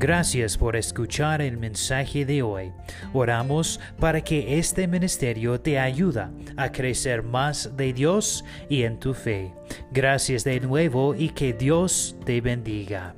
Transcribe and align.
Gracias 0.00 0.56
por 0.56 0.76
escuchar 0.76 1.42
el 1.42 1.58
mensaje 1.58 2.24
de 2.24 2.40
hoy. 2.40 2.72
Oramos 3.12 3.78
para 3.98 4.22
que 4.22 4.58
este 4.58 4.88
ministerio 4.88 5.60
te 5.60 5.78
ayude 5.78 6.26
a 6.56 6.72
crecer 6.72 7.22
más 7.22 7.76
de 7.76 7.92
Dios 7.92 8.42
y 8.70 8.84
en 8.84 8.98
tu 8.98 9.12
fe. 9.12 9.54
Gracias 9.92 10.42
de 10.42 10.58
nuevo 10.58 11.14
y 11.14 11.28
que 11.28 11.52
Dios 11.52 12.16
te 12.24 12.40
bendiga. 12.40 13.14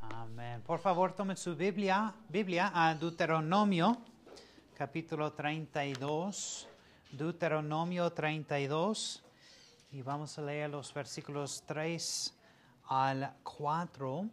Amén. 0.00 0.60
Por 0.66 0.80
favor, 0.80 1.12
tomen 1.12 1.36
su 1.36 1.54
Biblia, 1.54 2.12
Biblia 2.28 2.72
a 2.74 2.96
Deuteronomio, 2.96 3.96
capítulo 4.76 5.32
32. 5.32 6.66
Deuteronomio 7.12 8.10
32. 8.10 9.24
Y 9.94 10.02
vamos 10.02 10.36
a 10.38 10.42
leer 10.42 10.70
los 10.70 10.92
versículos 10.92 11.62
3 11.68 12.34
al 12.88 13.32
4. 13.44 14.28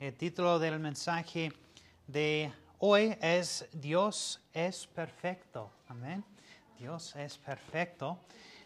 El 0.00 0.14
título 0.16 0.58
del 0.58 0.80
mensaje 0.80 1.52
de 2.08 2.52
hoy 2.80 3.16
es 3.20 3.68
Dios 3.72 4.40
es 4.52 4.88
perfecto. 4.88 5.70
Amén. 5.86 6.24
Dios 6.76 7.14
es 7.14 7.38
perfecto. 7.38 8.18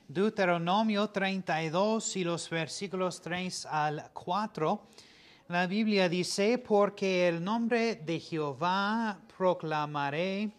Deuteronomio 0.09 1.11
32 1.11 2.17
y 2.17 2.25
los 2.25 2.49
versículos 2.49 3.21
3 3.21 3.67
al 3.67 4.11
4. 4.15 4.87
La 5.49 5.67
Biblia 5.67 6.09
dice, 6.09 6.57
porque 6.57 7.29
el 7.29 7.45
nombre 7.45 7.97
de 7.97 8.19
Jehová 8.19 9.21
proclamaré, 9.37 10.51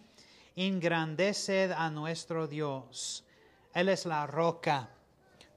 engrandeced 0.55 1.71
a 1.71 1.89
nuestro 1.89 2.47
Dios. 2.47 3.25
Él 3.73 3.89
es 3.89 4.05
la 4.05 4.27
roca 4.27 4.87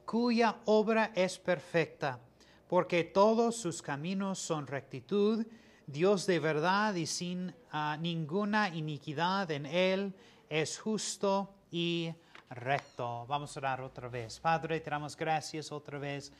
cuya 0.06 0.56
obra 0.64 1.12
es 1.14 1.38
perfecta, 1.38 2.18
porque 2.68 3.04
todos 3.04 3.56
sus 3.56 3.82
caminos 3.82 4.38
son 4.38 4.66
rectitud, 4.66 5.44
Dios 5.86 6.26
de 6.26 6.38
verdad 6.38 6.94
y 6.94 7.06
sin 7.06 7.54
ah, 7.72 7.98
ninguna 8.00 8.68
iniquidad 8.74 9.50
en 9.50 9.66
él, 9.66 10.14
es 10.48 10.78
justo 10.78 11.52
y 11.70 12.12
recto. 12.50 13.26
Vamos 13.26 13.56
a 13.56 13.60
orar 13.60 13.80
otra 13.80 14.08
vez. 14.08 14.40
Padre, 14.40 14.80
te 14.80 14.90
damos 14.90 15.16
gracias 15.16 15.70
otra 15.72 15.98
vez 15.98 16.32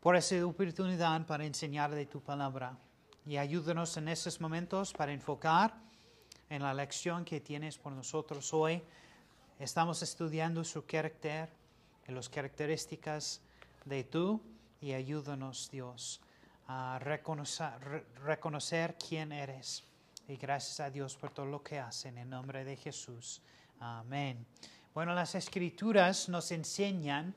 por 0.00 0.16
esa 0.16 0.44
oportunidad 0.44 1.24
para 1.26 1.44
enseñar 1.44 1.94
de 1.94 2.06
tu 2.06 2.20
palabra. 2.20 2.76
Y 3.24 3.36
ayúdanos 3.36 3.96
en 3.96 4.08
esos 4.08 4.40
momentos 4.40 4.92
para 4.92 5.12
enfocar 5.12 5.74
en 6.48 6.62
la 6.62 6.74
lección 6.74 7.24
que 7.24 7.40
tienes 7.40 7.78
por 7.78 7.92
nosotros 7.92 8.52
hoy. 8.52 8.82
Estamos 9.58 10.02
estudiando 10.02 10.64
su 10.64 10.84
carácter, 10.84 11.57
en 12.08 12.14
las 12.14 12.28
características 12.30 13.42
de 13.84 14.02
tú 14.02 14.40
y 14.80 14.92
ayúdanos, 14.92 15.70
Dios, 15.70 16.20
a 16.66 16.98
reconocer, 16.98 18.06
reconocer 18.24 18.96
quién 18.96 19.30
eres. 19.30 19.84
Y 20.26 20.36
gracias 20.36 20.80
a 20.80 20.90
Dios 20.90 21.16
por 21.16 21.30
todo 21.30 21.46
lo 21.46 21.62
que 21.62 21.78
hacen. 21.78 22.16
En 22.16 22.30
nombre 22.30 22.64
de 22.64 22.76
Jesús. 22.76 23.42
Amén. 23.78 24.46
Bueno, 24.94 25.14
las 25.14 25.34
escrituras 25.34 26.28
nos 26.30 26.50
enseñan 26.50 27.34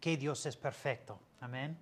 que 0.00 0.16
Dios 0.16 0.44
es 0.46 0.56
perfecto. 0.56 1.20
Amén. 1.40 1.78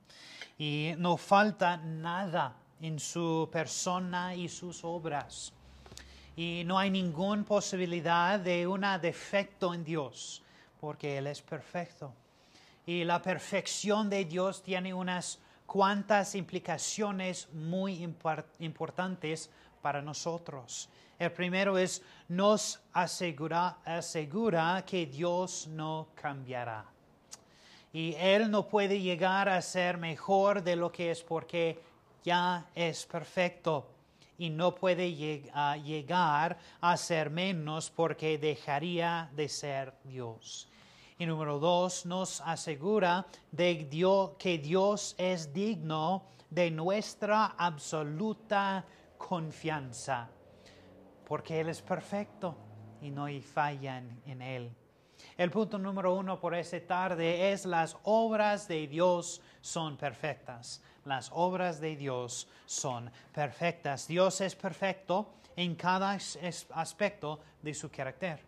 Y 0.59 0.93
no 0.99 1.17
falta 1.17 1.79
nada 1.79 2.57
en 2.81 3.01
su 3.01 3.49
persona 3.51 4.35
y 4.35 4.49
sus 4.51 4.85
obras. 4.85 5.53
Y 6.37 6.63
no 6.67 6.79
hay 6.79 6.91
ninguna 6.91 7.43
posibilidad 7.43 8.39
de 8.39 8.67
un 8.67 8.85
defecto 9.01 9.73
en 9.73 9.83
Dios 9.83 10.43
porque 10.87 11.19
Él 11.19 11.27
es 11.27 11.43
perfecto. 11.43 12.13
Y 12.87 13.03
la 13.03 13.21
perfección 13.21 14.09
de 14.09 14.25
Dios 14.25 14.63
tiene 14.63 14.95
unas 14.95 15.41
cuantas 15.67 16.37
implicaciones 16.37 17.49
muy 17.53 18.09
importantes 18.61 19.51
para 19.83 20.01
nosotros. 20.01 20.89
El 21.19 21.33
primero 21.33 21.77
es, 21.77 22.03
nos 22.29 22.79
asegura, 22.93 23.79
asegura 23.85 24.85
que 24.87 25.07
Dios 25.07 25.67
no 25.67 26.07
cambiará. 26.15 26.85
Y 27.93 28.15
Él 28.15 28.49
no 28.49 28.69
puede 28.69 29.01
llegar 29.01 29.49
a 29.49 29.61
ser 29.63 29.99
mejor 29.99 30.63
de 30.63 30.77
lo 30.77 30.93
que 30.93 31.11
es 31.11 31.21
porque 31.21 31.81
ya 32.23 32.65
es 32.77 33.07
perfecto. 33.07 33.89
Y 34.39 34.51
no 34.51 34.73
puede 34.73 35.13
llegar 35.13 36.57
a 36.81 36.97
ser 36.97 37.31
menos 37.31 37.91
porque 37.91 38.39
dejaría 38.39 39.29
de 39.35 39.49
ser 39.49 39.93
Dios. 40.05 40.69
Y 41.19 41.25
número 41.25 41.59
dos, 41.59 42.05
nos 42.05 42.43
asegura 42.43 43.27
de 43.51 43.87
Dios, 43.91 44.33
que 44.39 44.59
Dios 44.59 45.15
es 45.17 45.51
digno 45.51 46.25
de 46.51 46.71
nuestra 46.71 47.55
absoluta 47.57 48.85
confianza, 49.17 50.29
porque 51.27 51.61
Él 51.61 51.71
es 51.71 51.81
perfecto 51.81 52.55
y 53.01 53.11
no 53.11 53.25
hay 53.25 53.41
falla 53.41 54.03
en, 54.27 54.43
Él. 54.43 54.71
El 55.39 55.51
punto 55.51 55.79
número 55.79 56.15
uno 56.15 56.39
por 56.39 56.55
esta 56.55 56.81
tarde 56.87 57.51
es 57.51 57.65
las 57.65 57.97
obras 58.03 58.69
de 58.69 58.87
Dios 58.87 59.41
son 59.63 59.97
perfectas. 59.97 60.83
Las 61.07 61.31
obras 61.33 61.81
de 61.81 61.97
Dios 61.97 62.47
son 62.67 63.11
perfectas. 63.33 64.07
Dios 64.07 64.43
es 64.43 64.55
perfecto 64.55 65.33
en 65.57 65.77
cada 65.77 66.19
aspecto 66.75 67.41
de 67.63 67.73
su 67.73 67.91
carácter. 67.91 68.41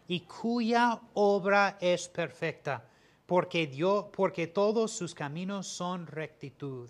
y 0.07 0.19
cuya 0.21 0.99
obra 1.15 1.77
es 1.81 2.07
perfecta, 2.07 2.85
porque, 3.25 3.65
Dios, 3.65 4.05
porque 4.15 4.45
todos 4.45 4.91
sus 4.91 5.15
caminos 5.15 5.65
son 5.65 6.05
rectitud. 6.05 6.89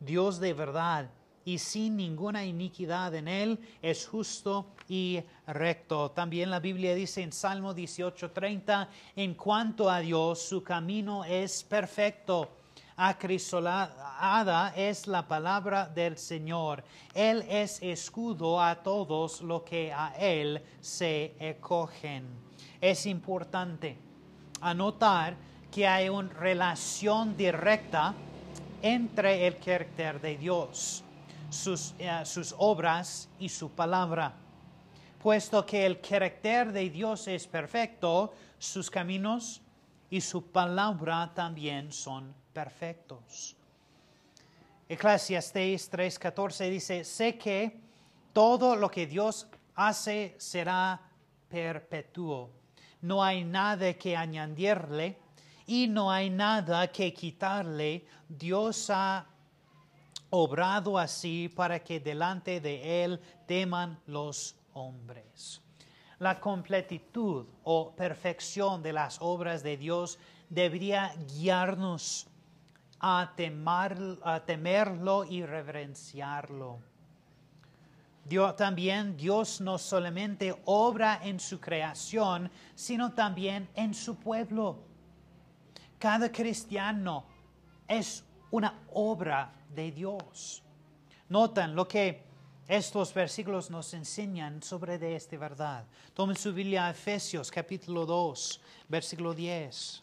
Dios 0.00 0.40
de 0.40 0.52
verdad 0.52 1.10
y 1.46 1.58
sin 1.58 1.96
ninguna 1.96 2.44
iniquidad 2.44 3.14
en 3.14 3.28
él, 3.28 3.60
es 3.80 4.08
justo 4.08 4.66
y 4.88 5.22
recto. 5.46 6.10
También 6.10 6.50
la 6.50 6.58
Biblia 6.58 6.92
dice 6.92 7.22
en 7.22 7.32
Salmo 7.32 7.72
18:30, 7.72 8.88
en 9.14 9.34
cuanto 9.34 9.88
a 9.88 10.00
Dios, 10.00 10.42
su 10.42 10.64
camino 10.64 11.24
es 11.24 11.62
perfecto. 11.62 12.50
Acrisolada 12.96 14.72
es 14.74 15.06
la 15.06 15.28
palabra 15.28 15.86
del 15.86 16.18
Señor. 16.18 16.82
Él 17.14 17.44
es 17.48 17.80
escudo 17.80 18.60
a 18.60 18.82
todos 18.82 19.40
los 19.42 19.62
que 19.62 19.92
a 19.92 20.14
Él 20.18 20.60
se 20.80 21.36
acogen. 21.40 22.26
Es 22.80 23.06
importante 23.06 23.96
anotar 24.60 25.36
que 25.70 25.86
hay 25.86 26.08
una 26.08 26.30
relación 26.30 27.36
directa 27.36 28.14
entre 28.86 29.48
el 29.48 29.58
carácter 29.58 30.20
de 30.20 30.36
Dios 30.36 31.02
sus, 31.50 31.94
eh, 31.98 32.22
sus 32.24 32.54
obras 32.56 33.28
y 33.38 33.48
su 33.48 33.70
palabra. 33.70 34.34
Puesto 35.20 35.66
que 35.66 35.84
el 35.84 36.00
carácter 36.00 36.72
de 36.72 36.88
Dios 36.88 37.26
es 37.26 37.48
perfecto, 37.48 38.32
sus 38.58 38.88
caminos 38.88 39.60
y 40.08 40.20
su 40.20 40.52
palabra 40.52 41.32
también 41.34 41.90
son 41.90 42.32
perfectos. 42.52 43.56
Eclesiastes 44.88 45.90
3:14 45.90 46.70
dice, 46.70 47.02
sé 47.02 47.36
que 47.36 47.80
todo 48.32 48.76
lo 48.76 48.88
que 48.88 49.08
Dios 49.08 49.48
hace 49.74 50.36
será 50.38 51.00
perpetuo. 51.48 52.50
No 53.00 53.22
hay 53.22 53.44
nada 53.44 53.94
que 53.94 54.16
añadirle 54.16 55.18
y 55.66 55.88
no 55.88 56.10
hay 56.10 56.30
nada 56.30 56.86
que 56.88 57.12
quitarle. 57.12 58.06
Dios 58.28 58.88
ha 58.90 59.26
obrado 60.30 60.98
así 60.98 61.48
para 61.48 61.82
que 61.82 62.00
delante 62.00 62.60
de 62.60 63.04
él 63.04 63.20
teman 63.46 63.98
los 64.06 64.56
hombres. 64.72 65.60
La 66.18 66.40
completitud 66.40 67.46
o 67.64 67.94
perfección 67.94 68.82
de 68.82 68.92
las 68.92 69.18
obras 69.20 69.62
de 69.62 69.76
Dios 69.76 70.18
debería 70.48 71.14
guiarnos 71.34 72.26
a, 73.00 73.34
a 74.22 74.44
temerlo 74.46 75.24
y 75.24 75.44
reverenciarlo. 75.44 76.80
También 78.56 79.16
Dios 79.16 79.60
no 79.60 79.78
solamente 79.78 80.54
obra 80.64 81.20
en 81.22 81.38
su 81.38 81.60
creación, 81.60 82.50
sino 82.74 83.12
también 83.12 83.68
en 83.74 83.94
su 83.94 84.16
pueblo. 84.16 84.85
Cada 85.98 86.30
cristiano 86.30 87.24
es 87.88 88.22
una 88.50 88.74
obra 88.92 89.52
de 89.74 89.90
Dios. 89.90 90.62
Notan 91.28 91.74
lo 91.74 91.88
que 91.88 92.22
estos 92.68 93.14
versículos 93.14 93.70
nos 93.70 93.94
enseñan 93.94 94.62
sobre 94.62 94.98
de 94.98 95.16
esta 95.16 95.36
verdad. 95.38 95.84
Tomen 96.14 96.36
su 96.36 96.52
Biblia 96.52 96.90
Efesios 96.90 97.50
capítulo 97.50 98.04
2, 98.04 98.60
versículo 98.88 99.32
10. 99.32 100.02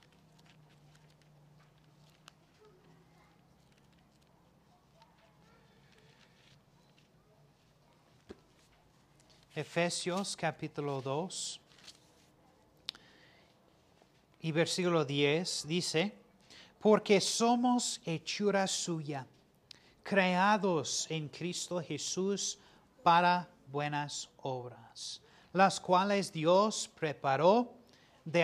Efesios 9.55 10.35
capítulo 10.35 10.99
2 11.01 11.62
y 14.43 14.51
versículo 14.51 15.03
10 15.05 15.65
dice, 15.67 16.13
porque 16.77 17.21
somos 17.21 18.01
hechura 18.03 18.67
suya, 18.67 19.25
creados 20.03 21.07
en 21.09 21.29
Cristo 21.29 21.81
Jesús 21.81 22.59
para 23.01 23.49
buenas 23.71 24.29
obras, 24.41 25.21
las 25.53 25.79
cuales 25.79 26.29
Dios 26.33 26.91
preparó 26.93 27.73
de 28.25 28.43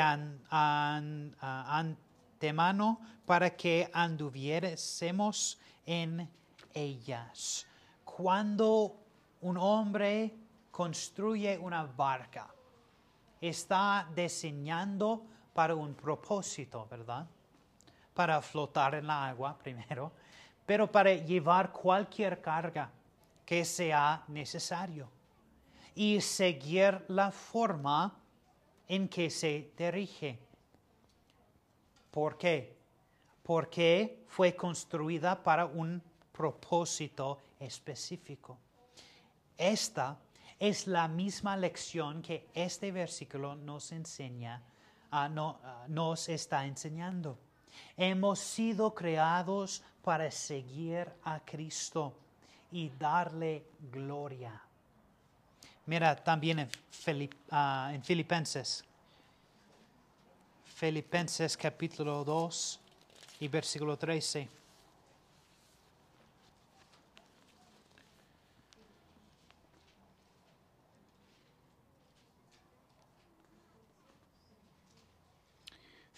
antemano 1.70 3.02
para 3.26 3.56
que 3.58 3.90
anduviésemos 3.92 5.60
en 5.86 6.30
ellas. 6.74 7.68
Cuando 8.06 8.96
un 9.42 9.58
hombre 9.58 10.34
construye 10.72 11.58
una 11.58 11.84
barca, 11.84 12.48
está 13.42 14.10
diseñando 14.16 15.26
para 15.54 15.76
un 15.76 15.94
propósito, 15.94 16.88
¿verdad? 16.90 17.26
Para 18.14 18.42
flotar 18.42 18.96
en 18.96 19.08
la 19.08 19.28
agua 19.28 19.58
primero, 19.58 20.12
pero 20.66 20.92
para 20.92 21.14
llevar 21.14 21.72
cualquier 21.72 22.42
carga 22.42 22.90
que 23.46 23.66
sea 23.66 24.24
necesario 24.28 25.10
y 25.96 26.22
seguir 26.22 27.04
la 27.08 27.32
forma 27.32 28.16
en 28.88 29.08
que 29.08 29.30
se 29.30 29.72
dirige. 29.78 30.40
¿Por 32.12 32.38
qué? 32.38 32.76
Porque 33.44 34.24
fue 34.28 34.56
construida 34.56 35.42
para 35.42 35.66
un 35.66 36.02
propósito 36.32 37.40
específico. 37.60 38.58
Esta 39.58 40.18
es 40.60 40.88
la 40.88 41.08
misma 41.08 41.58
lección 41.58 42.22
que 42.22 42.48
este 42.54 42.92
versículo 42.92 43.56
nos 43.56 43.92
enseña, 43.92 44.62
ah, 45.12 45.30
nos 45.88 46.30
está 46.30 46.66
enseñando. 46.66 47.38
Hemos 47.98 48.40
sido 48.40 48.94
creados 48.94 49.84
para 50.04 50.30
seguir 50.32 51.08
a 51.24 51.40
Cristo 51.40 52.14
y 52.72 52.90
darle 52.90 53.66
gloria. 53.92 54.62
Mira 55.86 56.16
también 56.16 56.60
en, 56.60 56.70
ah, 57.52 57.92
en 57.94 58.04
Filipenses, 58.04 58.84
Filipenses 60.64 61.58
capítulo 61.58 62.24
2 62.24 62.80
y 63.42 63.48
versículo 63.48 63.98
13. 63.98 64.59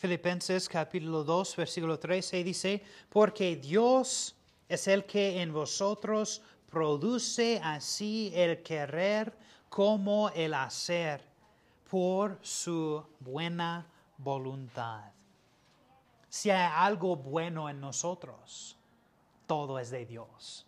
Filipenses 0.01 0.67
capítulo 0.67 1.23
2, 1.23 1.55
versículo 1.57 1.99
13 1.99 2.43
dice, 2.43 2.83
porque 3.07 3.55
Dios 3.55 4.35
es 4.67 4.87
el 4.87 5.05
que 5.05 5.43
en 5.43 5.53
vosotros 5.53 6.41
produce 6.71 7.61
así 7.63 8.31
el 8.33 8.63
querer 8.63 9.31
como 9.69 10.29
el 10.29 10.55
hacer 10.55 11.21
por 11.87 12.39
su 12.41 13.05
buena 13.19 13.85
voluntad. 14.17 15.11
Si 16.29 16.49
hay 16.49 16.71
algo 16.73 17.15
bueno 17.15 17.69
en 17.69 17.79
nosotros, 17.79 18.75
todo 19.45 19.77
es 19.77 19.91
de 19.91 20.07
Dios. 20.07 20.65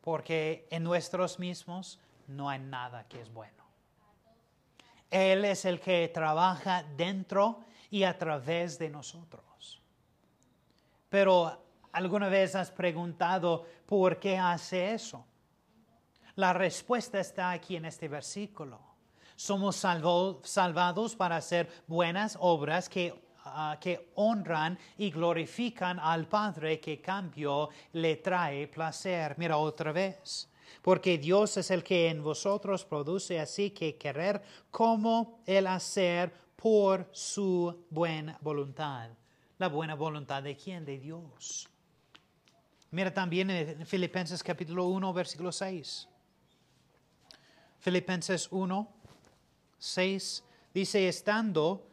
Porque 0.00 0.66
en 0.70 0.84
nuestros 0.84 1.38
mismos 1.38 2.00
no 2.28 2.48
hay 2.48 2.60
nada 2.60 3.06
que 3.08 3.20
es 3.20 3.30
bueno. 3.30 3.62
Él 5.10 5.44
es 5.44 5.66
el 5.66 5.80
que 5.80 6.08
trabaja 6.08 6.82
dentro 6.96 7.62
y 7.94 8.02
a 8.02 8.18
través 8.18 8.76
de 8.76 8.90
nosotros. 8.90 9.80
Pero 11.08 11.64
¿alguna 11.92 12.28
vez 12.28 12.56
has 12.56 12.72
preguntado 12.72 13.64
por 13.86 14.18
qué 14.18 14.36
hace 14.36 14.94
eso? 14.94 15.24
La 16.34 16.52
respuesta 16.52 17.20
está 17.20 17.52
aquí 17.52 17.76
en 17.76 17.84
este 17.84 18.08
versículo. 18.08 18.80
Somos 19.36 19.76
salvados 19.76 21.14
para 21.14 21.36
hacer 21.36 21.84
buenas 21.86 22.36
obras 22.40 22.88
que, 22.88 23.14
ah, 23.44 23.78
que 23.80 24.10
honran 24.16 24.76
y 24.98 25.12
glorifican 25.12 26.00
al 26.00 26.26
Padre 26.26 26.80
que 26.80 27.00
cambio 27.00 27.68
le 27.92 28.16
trae 28.16 28.66
placer. 28.66 29.36
Mira 29.38 29.56
otra 29.56 29.92
vez 29.92 30.50
porque 30.82 31.16
Dios 31.18 31.56
es 31.58 31.70
el 31.70 31.84
que 31.84 32.08
en 32.08 32.24
vosotros 32.24 32.84
produce 32.84 33.38
así 33.38 33.70
que 33.70 33.96
querer 33.96 34.42
como 34.72 35.38
el 35.46 35.68
hacer 35.68 36.43
por 36.64 37.10
su 37.12 37.84
buena 37.90 38.38
voluntad. 38.40 39.10
¿La 39.58 39.68
buena 39.68 39.94
voluntad 39.94 40.42
de 40.42 40.56
quién? 40.56 40.82
De 40.86 40.98
Dios. 40.98 41.68
Mira 42.90 43.12
también 43.12 43.50
en 43.50 43.84
Filipenses 43.86 44.42
capítulo 44.42 44.86
1, 44.86 45.12
versículo 45.12 45.52
6. 45.52 46.08
Filipenses 47.80 48.48
1, 48.50 48.88
6 49.76 50.44
dice, 50.72 51.06
estando 51.06 51.86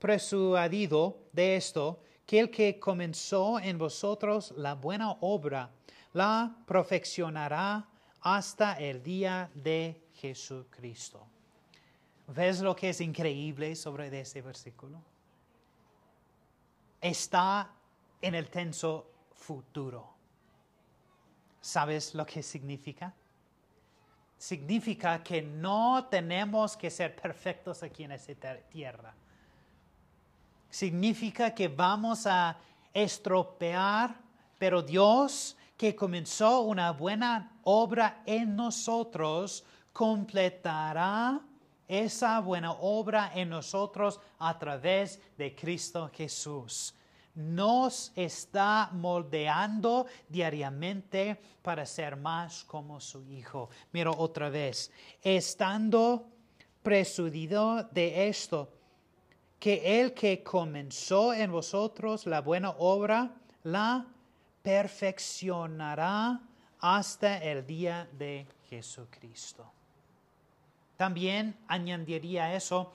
persuadido 0.00 1.28
de 1.32 1.54
esto, 1.54 2.02
que 2.26 2.40
el 2.40 2.50
que 2.50 2.80
comenzó 2.80 3.60
en 3.60 3.78
vosotros 3.78 4.52
la 4.56 4.74
buena 4.74 5.12
obra, 5.20 5.70
la 6.12 6.56
perfeccionará 6.66 7.88
hasta 8.22 8.72
el 8.80 9.00
día 9.00 9.48
de 9.54 10.08
Jesucristo. 10.14 11.37
¿Ves 12.28 12.60
lo 12.60 12.76
que 12.76 12.90
es 12.90 13.00
increíble 13.00 13.74
sobre 13.74 14.20
este 14.20 14.42
versículo? 14.42 15.00
Está 17.00 17.70
en 18.20 18.34
el 18.34 18.48
tenso 18.50 19.10
futuro. 19.32 20.12
¿Sabes 21.60 22.14
lo 22.14 22.26
que 22.26 22.42
significa? 22.42 23.14
Significa 24.36 25.22
que 25.22 25.40
no 25.40 26.06
tenemos 26.10 26.76
que 26.76 26.90
ser 26.90 27.16
perfectos 27.16 27.82
aquí 27.82 28.04
en 28.04 28.12
esta 28.12 28.56
tierra. 28.58 29.14
Significa 30.68 31.54
que 31.54 31.68
vamos 31.68 32.26
a 32.26 32.58
estropear, 32.92 34.14
pero 34.58 34.82
Dios 34.82 35.56
que 35.78 35.96
comenzó 35.96 36.60
una 36.60 36.90
buena 36.90 37.52
obra 37.62 38.22
en 38.26 38.54
nosotros, 38.54 39.64
completará 39.92 41.40
esa 41.88 42.38
buena 42.40 42.72
obra 42.72 43.32
en 43.34 43.48
nosotros 43.48 44.20
a 44.38 44.58
través 44.58 45.20
de 45.36 45.54
Cristo 45.54 46.10
Jesús. 46.12 46.94
Nos 47.34 48.12
está 48.14 48.90
moldeando 48.92 50.06
diariamente 50.28 51.40
para 51.62 51.86
ser 51.86 52.16
más 52.16 52.64
como 52.64 53.00
su 53.00 53.24
Hijo. 53.24 53.70
Miro 53.92 54.14
otra 54.16 54.50
vez, 54.50 54.92
estando 55.22 56.28
presudido 56.82 57.84
de 57.84 58.28
esto, 58.28 58.72
que 59.58 60.00
el 60.00 60.14
que 60.14 60.42
comenzó 60.42 61.32
en 61.32 61.50
vosotros 61.50 62.26
la 62.26 62.40
buena 62.40 62.70
obra, 62.70 63.34
la 63.64 64.06
perfeccionará 64.62 66.40
hasta 66.80 67.38
el 67.38 67.66
día 67.66 68.08
de 68.12 68.46
Jesucristo. 68.68 69.77
También 70.98 71.56
añadiría 71.68 72.54
eso 72.54 72.92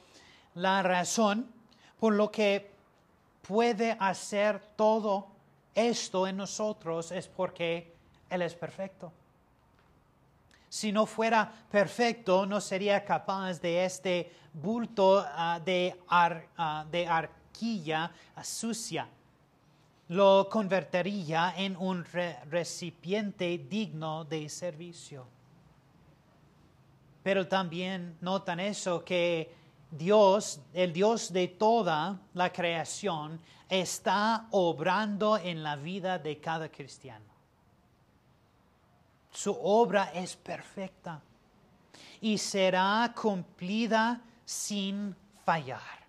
la 0.55 0.83
razón 0.83 1.48
por 2.00 2.13
lo 2.13 2.29
que 2.29 2.69
puede 3.48 3.95
hacer 3.98 4.60
todo 4.75 5.27
esto 5.74 6.27
en 6.27 6.36
nosotros 6.36 7.13
es 7.13 7.29
porque 7.29 7.95
Él 8.29 8.41
es 8.41 8.55
perfecto. 8.55 9.13
Si 10.67 10.91
no 10.91 11.05
fuera 11.05 11.50
perfecto, 11.72 12.45
no 12.45 12.60
sería 12.60 13.05
capaz 13.05 13.62
de 13.62 13.86
este 13.86 14.31
bulto 14.51 15.24
ah, 15.25 15.62
de, 15.63 15.95
ah, 16.10 16.86
de 16.91 17.07
arquilla 17.07 18.12
sucia. 18.43 19.07
Lo 20.10 20.50
convertiría 20.51 21.53
en 21.55 21.77
un 21.77 22.03
recipiente 22.03 23.57
digno 23.57 24.25
de 24.25 24.50
servicio. 24.50 25.25
Pero 27.24 27.48
también 27.48 28.18
notan 28.22 28.60
eso 28.60 29.03
que 29.03 29.56
Dios, 29.89 30.60
el 30.74 30.92
Dios 30.92 31.32
de 31.32 31.48
toda 31.48 32.20
la 32.34 32.51
creación, 32.51 33.39
está 33.70 34.48
obrando 34.51 35.38
en 35.38 35.63
la 35.63 35.77
vida 35.77 36.20
de 36.20 36.39
cada 36.39 36.70
cristiano. 36.70 37.25
Su 39.32 39.58
obra 39.60 40.12
es 40.13 40.36
perfecta 40.36 41.22
y 42.22 42.38
será 42.38 43.13
cumplida 43.20 44.22
sin 44.46 45.15
fallar. 45.46 46.03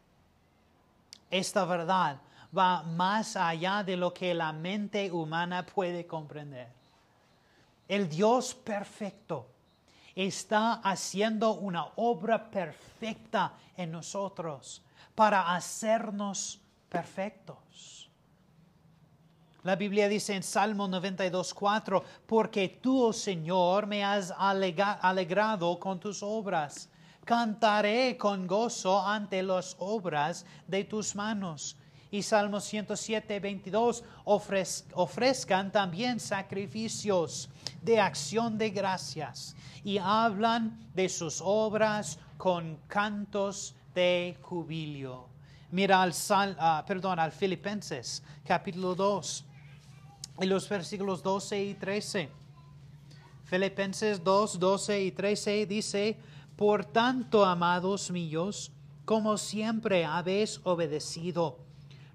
Esta 1.31 1.65
verdad 1.65 2.21
va 2.57 2.83
más 2.83 3.37
allá 3.37 3.83
de 3.83 3.97
lo 3.97 4.13
que 4.13 4.35
la 4.35 4.53
mente 4.53 5.11
humana 5.11 5.65
puede 5.65 6.07
comprender. 6.07 6.69
El 7.89 8.09
Dios 8.09 8.55
perfecto 8.55 9.54
está 10.15 10.75
haciendo 10.75 11.55
una 11.55 11.87
obra 11.97 12.51
perfecta 12.51 13.53
en 13.77 13.93
nosotros 13.93 14.83
para 15.15 15.55
hacernos 15.55 16.61
perfectos. 16.89 18.11
La 19.63 19.77
Biblia 19.77 20.09
dice 20.09 20.35
en 20.35 20.43
Salmo 20.43 20.87
92.4, 20.89 22.03
porque 22.27 22.69
tú, 22.83 23.03
oh 23.03 23.13
Señor, 23.15 23.87
me 23.87 24.05
has 24.05 24.31
alegrado 24.37 25.79
con 25.81 25.99
tus 25.99 26.23
obras. 26.23 26.91
Cantaré 27.25 28.19
con 28.19 28.47
gozo 28.47 29.01
ante 29.01 29.43
las 29.43 29.75
obras 29.79 30.45
de 30.67 30.85
tus 30.85 31.15
manos. 31.15 31.79
Y 32.15 32.23
Salmo 32.23 32.59
107.22, 32.59 34.05
ofrezcan 34.95 35.73
también 35.73 36.21
sacrificios 36.21 37.51
de 37.83 37.99
acción 37.99 38.57
de 38.57 38.71
gracias 38.71 39.57
y 39.83 39.99
hablan 39.99 40.79
de 40.95 41.09
sus 41.09 41.41
obras 41.43 42.21
con 42.37 42.79
cantos 42.87 43.75
de 43.97 44.39
jubilio. 44.43 45.27
Mira 45.73 46.03
al, 46.03 46.15
ah, 46.61 46.85
perdón, 46.87 47.19
al 47.19 47.33
Filipenses 47.33 48.23
capítulo 48.45 48.95
2 48.95 49.45
y 50.41 50.47
los 50.47 50.69
versículos 50.69 51.21
12 51.21 51.65
y 51.65 51.75
13. 51.75 52.29
Filipenses 53.43 54.23
2, 54.23 54.61
12 54.61 55.03
y 55.03 55.11
13 55.11 55.67
dice, 55.67 56.17
Por 56.55 56.85
tanto, 56.85 57.45
amados 57.45 58.13
míos, 58.13 58.71
como 59.05 59.37
siempre 59.37 60.05
habéis 60.05 60.61
obedecido, 60.63 61.64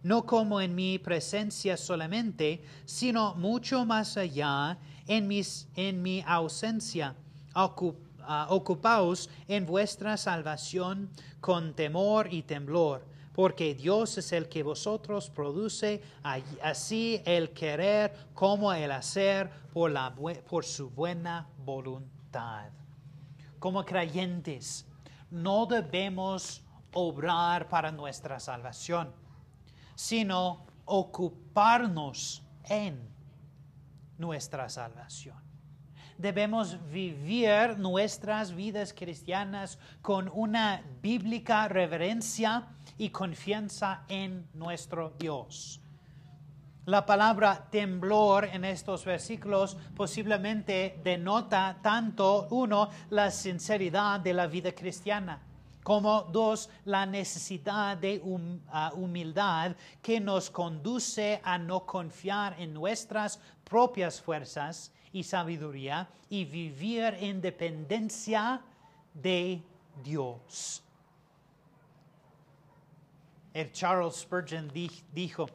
no 0.03 0.25
como 0.25 0.62
en 0.62 0.75
mi 0.75 1.00
presencia 1.00 1.77
solamente, 1.77 2.63
sino 2.86 3.36
mucho 3.36 3.86
más 3.86 4.18
allá 4.18 4.77
en, 5.08 5.27
mis, 5.27 5.68
en 5.75 6.01
mi 6.01 6.24
ausencia 6.25 7.15
Ah, 8.32 8.46
ocupaos 8.51 9.27
en 9.48 9.65
vuestra 9.65 10.15
salvación 10.15 11.10
con 11.41 11.74
temor 11.74 12.32
y 12.32 12.44
temblor, 12.44 13.03
porque 13.34 13.74
Dios 13.74 14.20
es 14.20 14.32
el 14.34 14.48
que 14.48 14.62
vosotros 14.62 15.32
produce 15.32 16.03
así 16.62 17.24
el 17.25 17.50
querer 17.50 18.13
como 18.36 18.72
el 18.72 18.91
hacer 18.91 19.50
por, 19.74 19.89
la, 19.89 20.13
por 20.48 20.63
su 20.63 20.91
buena 20.91 21.50
voluntad. 21.65 22.70
Como 23.58 23.84
creyentes, 23.84 24.86
no 25.32 25.65
debemos 25.65 26.62
obrar 26.94 27.68
para 27.68 27.91
nuestra 27.91 28.39
salvación, 28.39 29.12
sino 30.00 30.65
ocuparnos 30.86 32.41
en 32.70 32.98
nuestra 34.18 34.70
salvación 34.70 35.36
debemos 36.18 36.77
vivir 36.89 37.77
nuestras 37.77 38.53
vidas 38.53 38.94
cristianas 38.94 39.77
con 40.01 40.29
una 40.34 40.82
bíblica 41.01 41.68
reverencia 41.68 42.68
y 42.98 43.10
confianza 43.10 44.03
en 44.10 44.48
nuestro 44.53 45.12
Dios. 45.18 45.82
La 46.86 47.06
palabra 47.06 47.68
temblor 47.70 48.46
en 48.46 48.65
estos 48.65 49.06
versículos 49.06 49.77
posiblemente 49.96 51.00
denota 51.03 51.77
tanto, 51.82 52.48
uno, 52.51 52.89
la 53.10 53.32
sinceridad 53.32 54.20
de 54.20 54.34
la 54.34 54.48
vida 54.48 54.74
cristiana, 54.74 55.39
como 55.83 56.24
dos, 56.24 56.69
la 56.86 57.05
necesidad 57.05 57.98
de 57.98 58.21
ah, 58.71 58.91
humildad 58.95 59.75
que 60.01 60.19
nos 60.19 60.50
conduce 60.50 61.39
a 61.43 61.57
no 61.57 61.86
confiar 61.86 62.59
en 62.59 62.74
nuestras 62.74 63.39
propias 63.63 64.21
fuerzas 64.21 64.91
y 65.12 65.24
sabiduría 65.24 66.07
y 66.29 66.45
vivir 66.45 67.15
en 67.19 67.41
dependencia 67.41 68.62
de 69.13 69.62
Dios. 70.03 70.83
El 73.53 73.71
Charles 73.71 74.15
Spurgeon 74.17 74.71
dijo, 75.12 75.48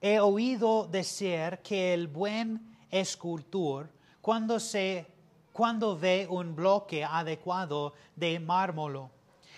he 0.00 0.18
oído 0.18 0.86
decir 0.86 1.58
que 1.62 1.92
el 1.92 2.08
buen 2.08 2.76
escultor, 2.90 3.90
cuando, 4.22 4.58
se, 4.58 5.06
cuando 5.52 5.98
ve 5.98 6.26
un 6.28 6.56
bloque 6.56 7.04
adecuado 7.04 7.92
de 8.16 8.40
mármol, 8.40 9.10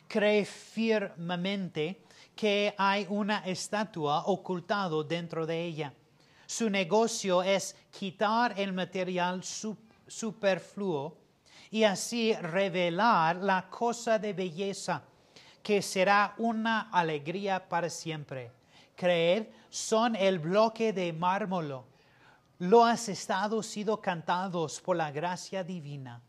cree 0.09 0.45
firmemente 0.45 2.03
que 2.35 2.75
hay 2.79 3.07
una 3.09 3.39
estatua 3.47 4.25
ocultado 4.27 5.05
dentro 5.05 5.47
de 5.47 5.65
ella 5.65 5.93
su 6.53 6.69
negocio 6.69 7.43
es 7.43 7.75
quitar 7.91 8.61
el 8.61 8.75
material 8.75 9.43
superfluo 9.43 11.17
y 11.71 11.83
así 11.85 12.35
revelar 12.35 13.37
la 13.37 13.71
cosa 13.71 14.19
de 14.19 14.35
belleza 14.35 15.03
que 15.63 15.81
será 15.81 16.35
una 16.37 16.91
alegría 16.91 17.67
para 17.67 17.89
siempre. 17.89 18.51
Creed, 18.95 19.47
son 19.71 20.15
el 20.15 20.41
bloque 20.41 20.93
de 20.93 21.11
mármol. 21.15 21.85
Lo 22.59 22.85
has 22.85 23.09
estado 23.09 23.63
sido 23.63 23.99
cantados 24.03 24.79
por 24.79 24.97
la 24.97 25.11
gracia 25.11 25.65
divina 25.65 26.21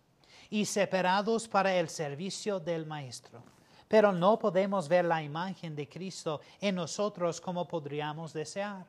y 0.50 0.64
separados 0.64 1.50
para 1.50 1.76
el 1.76 1.90
servicio 1.90 2.62
del 2.62 2.86
Maestro. 2.86 3.44
Pero 3.94 4.12
no 4.12 4.40
podemos 4.40 4.90
ver 4.90 5.06
la 5.06 5.22
imagen 5.22 5.76
de 5.76 5.88
Cristo 5.88 6.42
en 6.60 6.74
nosotros 6.74 7.40
como 7.40 7.68
podríamos 7.68 8.34
desear. 8.34 8.88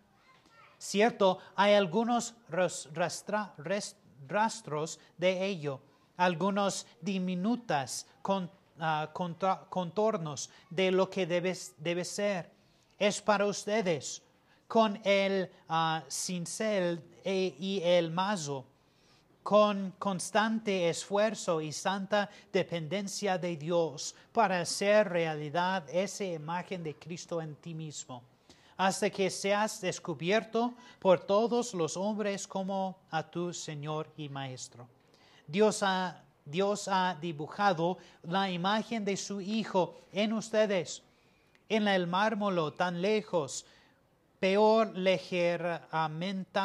Cierto, 0.79 1.41
hay 1.55 1.75
algunos 1.75 2.35
rastros 2.49 3.51
de 5.19 5.45
ello, 5.45 5.79
algunos 6.17 6.87
diminutas 7.03 8.07
ah, 8.81 9.11
contornos 9.13 10.49
de 10.71 10.91
lo 10.91 11.11
que 11.11 11.27
debe, 11.27 12.05
ser. 12.07 12.51
Es 12.99 13.21
para 13.21 13.45
ustedes, 13.45 14.23
con 14.67 14.99
el 15.05 15.51
uh, 15.69 16.01
cincel 16.09 17.05
e, 17.23 17.55
y 17.59 17.83
el 17.85 18.11
mazo, 18.11 18.65
con 19.45 19.93
constante 19.99 20.89
esfuerzo 20.89 21.61
y 21.61 21.71
santa 21.71 22.31
dependencia 22.51 23.37
de 23.39 23.57
Dios 23.57 24.17
para 24.33 24.63
hacer 24.63 25.11
realidad 25.11 25.85
esa 25.91 26.25
imagen 26.25 26.83
de 26.83 26.97
Cristo 26.97 27.41
en 27.41 27.55
ti 27.55 27.75
mismo 27.75 28.23
hasta 28.77 29.11
que 29.11 29.31
seas 29.31 29.81
descubierto 29.81 30.75
por 30.99 31.21
todos 31.21 31.75
los 31.75 31.97
hombres 31.97 32.47
como 32.47 32.99
a 33.11 33.23
tu 33.23 33.53
Señor 33.53 34.11
y 34.17 34.29
Maestro. 34.29 34.89
Dios 35.47 35.83
ha, 35.83 36.23
Dios 36.45 36.89
ha 36.89 37.17
dibujado 37.21 37.99
la 38.23 38.51
imagen 38.51 39.05
de 39.05 39.17
su 39.17 39.41
Hijo 39.41 39.95
en 40.13 40.33
ustedes, 40.33 41.03
en 41.69 41.87
el 41.87 42.07
mármol 42.07 42.75
tan 42.75 43.01
lejos, 43.01 43.65
peor 44.41 44.97
ligeramente, 44.97 46.61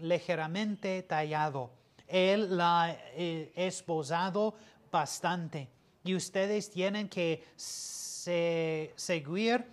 ligeramente 0.00 1.02
tallado. 1.02 1.79
Él 2.10 2.56
la 2.56 2.82
ha 2.82 2.92
eh, 3.14 3.52
esposado 3.54 4.54
bastante 4.90 5.68
y 6.02 6.14
ustedes 6.14 6.70
tienen 6.70 7.08
que 7.08 7.44
seguir 8.96 9.66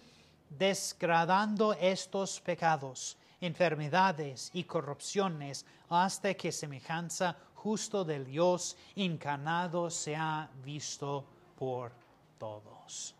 desgradando 0.49 1.73
estos 1.73 2.39
pecados, 2.41 3.17
enfermedades 3.41 4.49
y 4.53 4.63
corrupciones, 4.63 5.65
hasta 5.89 6.33
que 6.33 6.51
semejanza 6.51 7.35
justo 7.55 8.05
del 8.05 8.25
Dios 8.25 8.77
encarnado 8.95 9.89
sea 9.89 10.49
visto 10.63 11.25
por 11.57 11.91
todos. 12.37 13.15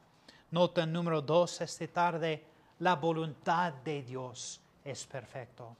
Nota 0.51 0.85
número 0.85 1.21
dos 1.21 1.59
esta 1.61 1.87
tarde, 1.87 2.45
la 2.79 2.95
voluntad 2.95 3.73
de 3.73 4.03
Dios 4.03 4.61
es 4.83 5.05
perfecto. 5.05 5.75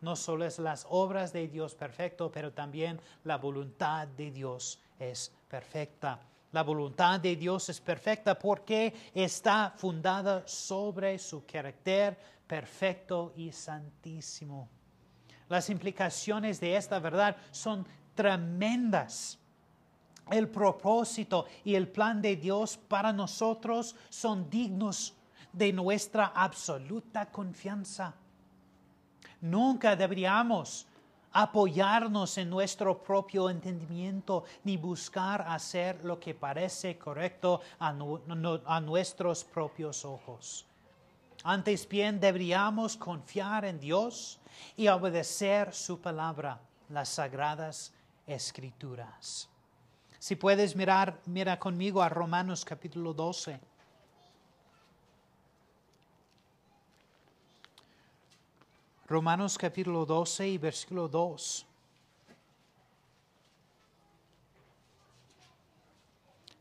No 0.00 0.14
solo 0.14 0.44
es 0.44 0.58
las 0.58 0.86
obras 0.88 1.32
de 1.32 1.48
Dios 1.48 1.74
perfecto, 1.74 2.30
pero 2.30 2.52
también 2.52 3.00
la 3.24 3.36
voluntad 3.36 4.06
de 4.08 4.30
Dios 4.30 4.78
es 4.98 5.32
perfecta. 5.48 6.20
La 6.52 6.62
voluntad 6.62 7.20
de 7.20 7.36
Dios 7.36 7.68
es 7.68 7.80
perfecta 7.80 8.38
porque 8.38 8.94
está 9.12 9.74
fundada 9.76 10.46
sobre 10.46 11.18
su 11.18 11.44
carácter 11.44 12.16
perfecto 12.46 13.34
y 13.36 13.52
santísimo. 13.52 14.68
Las 15.48 15.68
implicaciones 15.68 16.60
de 16.60 16.76
esta 16.76 16.98
verdad 17.00 17.36
son 17.50 17.86
tremendas. 18.14 19.38
El 20.30 20.48
propósito 20.48 21.46
y 21.64 21.74
el 21.74 21.88
plan 21.88 22.22
de 22.22 22.36
Dios 22.36 22.76
para 22.76 23.12
nosotros 23.12 23.96
son 24.08 24.48
dignos 24.48 25.14
de 25.52 25.72
nuestra 25.72 26.26
absoluta 26.26 27.26
confianza. 27.26 28.14
Nunca 29.40 29.94
deberíamos 29.94 30.86
apoyarnos 31.32 32.38
en 32.38 32.50
nuestro 32.50 33.02
propio 33.02 33.50
entendimiento 33.50 34.44
ni 34.64 34.76
buscar 34.76 35.42
hacer 35.48 36.04
lo 36.04 36.18
que 36.18 36.34
parece 36.34 36.98
correcto 36.98 37.60
a, 37.78 37.92
nuestros 38.80 39.44
propios 39.44 40.04
ojos. 40.04 40.66
Antes 41.44 41.88
bien 41.88 42.18
deberíamos 42.18 42.96
confiar 42.96 43.64
en 43.64 43.78
Dios 43.78 44.40
y 44.76 44.88
obedecer 44.88 45.72
su 45.72 46.00
palabra, 46.00 46.60
las 46.88 47.10
sagradas 47.10 47.92
escrituras. 48.26 49.48
Si 50.18 50.34
puedes 50.34 50.74
mirar, 50.74 51.20
mira 51.26 51.58
conmigo 51.60 52.02
a 52.02 52.08
Romanos 52.08 52.64
capítulo 52.64 53.14
12. 53.14 53.60
Romanos 59.08 59.56
capítulo 59.56 60.04
12 60.04 60.48
y 60.48 60.58
versículo 60.58 61.08
2. 61.08 61.66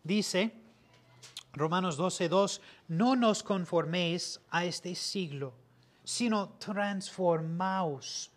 Dice, 0.02 0.54
Romanos 1.52 1.98
12, 1.98 2.30
2, 2.30 2.62
no 2.88 3.18
nos 3.18 3.44
conforméis 3.44 4.40
a 4.50 4.64
este 4.64 4.96
siglo, 4.96 5.52
sino 6.06 6.48
transformaos 6.52 8.32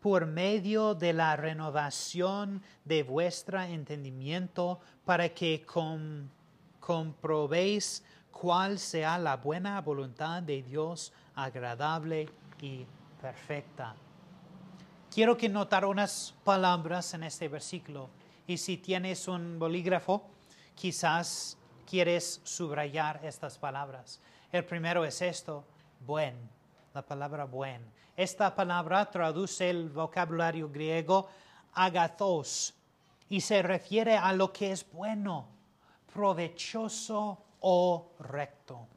por 0.00 0.26
medio 0.26 0.96
de 0.96 1.12
la 1.12 1.36
renovación 1.36 2.60
de 2.84 3.04
vuestro 3.04 3.62
entendimiento 3.62 4.80
para 5.04 5.28
que 5.28 5.64
comprobéis 6.80 8.02
cuál 8.32 8.80
sea 8.80 9.18
la 9.18 9.36
buena 9.36 9.80
voluntad 9.80 10.42
de 10.42 10.64
Dios 10.64 11.12
agradable 11.36 12.28
y 12.60 12.84
perfecta. 13.22 13.94
Quiero 15.14 15.36
que 15.36 15.48
notar 15.48 15.84
unas 15.84 16.34
palabras 16.42 17.14
en 17.14 17.22
este 17.22 17.46
versículo 17.48 18.10
y 18.46 18.58
si 18.58 18.78
tienes 18.78 19.28
un 19.28 19.58
bolígrafo, 19.58 20.28
quizás 20.74 21.56
quieres 21.88 22.40
subrayar 22.42 23.24
estas 23.24 23.56
palabras. 23.58 24.20
El 24.50 24.64
primero 24.64 25.04
es 25.04 25.22
esto, 25.22 25.64
buen, 26.04 26.34
la 26.92 27.02
palabra 27.02 27.44
buen. 27.44 27.80
Esta 28.16 28.54
palabra 28.54 29.08
traduce 29.08 29.70
el 29.70 29.88
vocabulario 29.88 30.68
griego 30.68 31.28
agathos 31.74 32.74
y 33.28 33.40
se 33.40 33.62
refiere 33.62 34.16
a 34.16 34.32
lo 34.32 34.52
que 34.52 34.72
es 34.72 34.90
bueno, 34.90 35.46
provechoso 36.12 37.38
o 37.60 38.10
recto. 38.18 38.88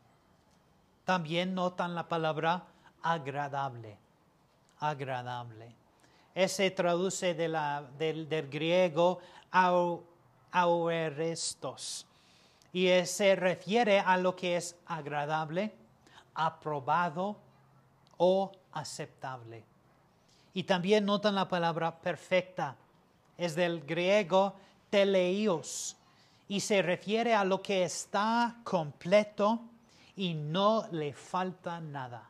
También 1.06 1.54
notan 1.54 1.94
la 1.94 2.08
palabra 2.08 2.66
agradable 3.04 4.05
agradable. 4.80 5.76
Ese 6.34 6.70
traduce 6.72 7.34
del, 7.34 8.50
griego 8.50 9.20
auerestos 10.52 12.06
y 12.74 12.90
se 13.06 13.36
refiere 13.36 14.00
a 14.00 14.18
lo 14.18 14.36
que 14.36 14.58
es 14.58 14.76
agradable, 14.86 15.72
aprobado 16.34 17.38
o 18.18 18.52
aceptable. 18.74 19.64
Y 20.54 20.64
también 20.64 21.06
notan 21.06 21.36
la 21.36 21.48
palabra 21.48 22.00
perfecta. 22.00 22.76
Es 23.38 23.56
del 23.56 23.82
griego 23.82 24.56
teleios 24.90 25.96
y 26.48 26.60
se 26.60 26.82
refiere 26.82 27.34
a 27.34 27.44
lo 27.44 27.62
que 27.62 27.84
está 27.84 28.58
completo 28.64 29.62
y 30.16 30.34
no 30.34 30.86
le 30.92 31.14
falta 31.14 31.80
nada. 31.80 32.30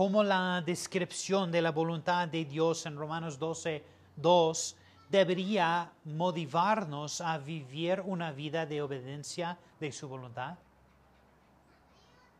Como 0.00 0.24
la 0.24 0.62
descripción 0.64 1.52
de 1.52 1.60
la 1.60 1.72
voluntad 1.72 2.26
de 2.26 2.46
Dios 2.46 2.86
en 2.86 2.96
Romanos 2.96 3.38
12, 3.38 3.84
2 4.16 4.76
debería 5.10 5.92
motivarnos 6.06 7.20
a 7.20 7.36
vivir 7.36 8.00
una 8.06 8.32
vida 8.32 8.64
de 8.64 8.80
obediencia 8.80 9.58
de 9.78 9.92
su 9.92 10.08
voluntad. 10.08 10.56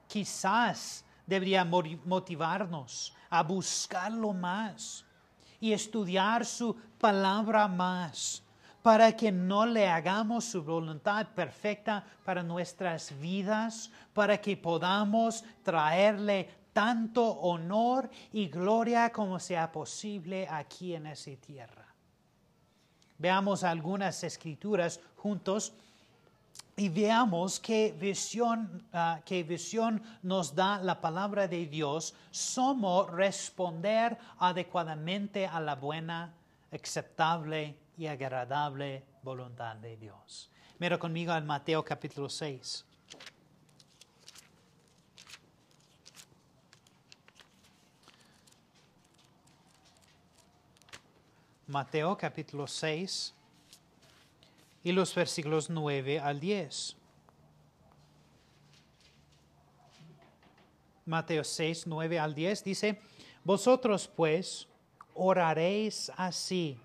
Quizás 0.08 1.04
debería 1.26 1.62
motivarnos 1.66 3.12
a 3.28 3.42
buscarlo 3.42 4.32
más 4.32 5.04
y 5.60 5.74
estudiar 5.74 6.46
su 6.46 6.74
palabra 6.98 7.68
más 7.68 8.42
para 8.82 9.14
que 9.14 9.30
no 9.30 9.66
le 9.66 9.86
hagamos 9.86 10.46
su 10.46 10.62
voluntad 10.62 11.26
perfecta 11.34 12.02
para 12.24 12.42
nuestras 12.42 13.12
vidas, 13.20 13.90
para 14.14 14.40
que 14.40 14.56
podamos 14.56 15.44
traerle 15.62 16.59
tanto 16.72 17.24
honor 17.24 18.10
y 18.32 18.48
gloria 18.48 19.10
como 19.10 19.38
sea 19.38 19.70
posible 19.70 20.46
aquí 20.48 20.94
en 20.94 21.06
esa 21.06 21.32
tierra. 21.36 21.86
Veamos 23.18 23.64
algunas 23.64 24.24
escrituras 24.24 25.00
juntos 25.16 25.72
y 26.76 26.88
veamos 26.88 27.60
qué 27.60 27.94
visión, 27.98 28.86
ah, 28.94 29.20
qué 29.26 29.42
visión 29.42 30.02
nos 30.22 30.54
da 30.54 30.78
la 30.78 31.00
palabra 31.00 31.46
de 31.46 31.66
Dios, 31.66 32.14
somos 32.30 33.10
responder 33.10 34.16
adecuadamente 34.38 35.46
a 35.46 35.60
la 35.60 35.74
buena, 35.74 36.32
aceptable 36.72 37.76
y 37.98 38.06
agradable 38.06 39.04
voluntad 39.22 39.76
de 39.76 39.98
Dios. 39.98 40.50
Mira 40.78 40.98
conmigo 40.98 41.34
en 41.34 41.44
Mateo 41.44 41.84
capítulo 41.84 42.30
6. 42.30 42.86
Mateo 51.70 52.18
capítulo 52.18 52.66
6 52.66 53.32
y 54.82 54.90
los 54.90 55.14
versículos 55.14 55.70
9 55.70 56.18
al 56.18 56.40
10. 56.40 56.96
Mateo 61.06 61.44
6, 61.44 61.86
9 61.86 62.18
al 62.18 62.34
10 62.34 62.64
dice, 62.64 63.00
Vosotros 63.44 64.08
pues 64.08 64.66
oraréis 65.14 66.10
así, 66.16 66.76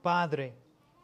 Padre 0.00 0.54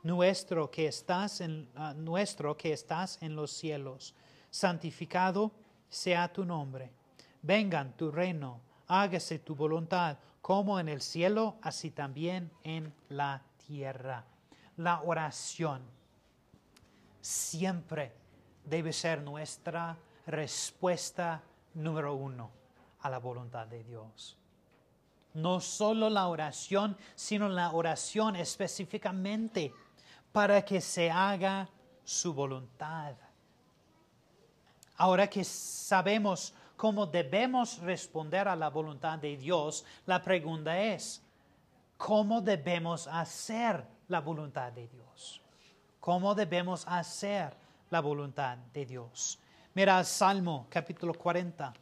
nuestro 0.02 0.70
que 0.70 0.86
estás 0.86 1.42
en, 1.42 1.68
ah, 1.76 1.92
nuestro 1.92 2.56
que 2.56 2.72
estás 2.72 3.18
en 3.20 3.36
los 3.36 3.50
cielos, 3.50 4.14
santificado 4.48 5.52
sea 5.90 6.32
tu 6.32 6.46
nombre. 6.46 6.90
Vengan 7.42 7.94
tu 7.94 8.10
reino, 8.10 8.62
hágase 8.86 9.38
tu 9.38 9.54
voluntad 9.54 10.16
como 10.42 10.80
en 10.80 10.88
el 10.88 11.00
cielo, 11.00 11.56
así 11.62 11.90
también 11.90 12.50
en 12.64 12.92
la 13.08 13.42
tierra. 13.66 14.24
La 14.76 15.00
oración 15.02 15.82
siempre 17.20 18.12
debe 18.64 18.92
ser 18.92 19.22
nuestra 19.22 19.96
respuesta 20.26 21.40
número 21.74 22.14
uno 22.14 22.50
a 23.00 23.08
la 23.08 23.18
voluntad 23.18 23.68
de 23.68 23.84
Dios. 23.84 24.36
No 25.34 25.60
solo 25.60 26.10
la 26.10 26.26
oración, 26.26 26.96
sino 27.14 27.48
la 27.48 27.70
oración 27.72 28.34
específicamente 28.36 29.72
para 30.32 30.64
que 30.64 30.80
se 30.80 31.10
haga 31.10 31.68
su 32.04 32.34
voluntad. 32.34 33.14
Ahora 34.96 35.28
que 35.30 35.44
sabemos 35.44 36.52
cómo 36.76 37.06
debemos 37.06 37.78
responder 37.78 38.48
a 38.48 38.56
la 38.56 38.70
voluntad 38.70 39.18
de 39.18 39.36
Dios, 39.36 39.84
la 40.06 40.22
pregunta 40.22 40.78
es, 40.78 41.22
¿cómo 41.96 42.40
debemos 42.40 43.06
hacer 43.06 43.84
la 44.08 44.20
voluntad 44.20 44.72
de 44.72 44.88
Dios? 44.88 45.40
¿Cómo 46.00 46.34
debemos 46.34 46.84
hacer 46.88 47.54
la 47.90 48.00
voluntad 48.00 48.56
de 48.72 48.86
Dios? 48.86 49.38
Mira 49.74 50.02
Salmo 50.04 50.66
capítulo 50.68 51.14
40. 51.14 51.72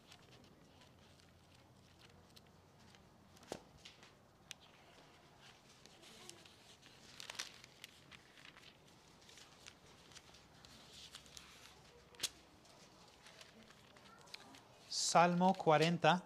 Salmo 15.10 15.52
40 15.54 16.22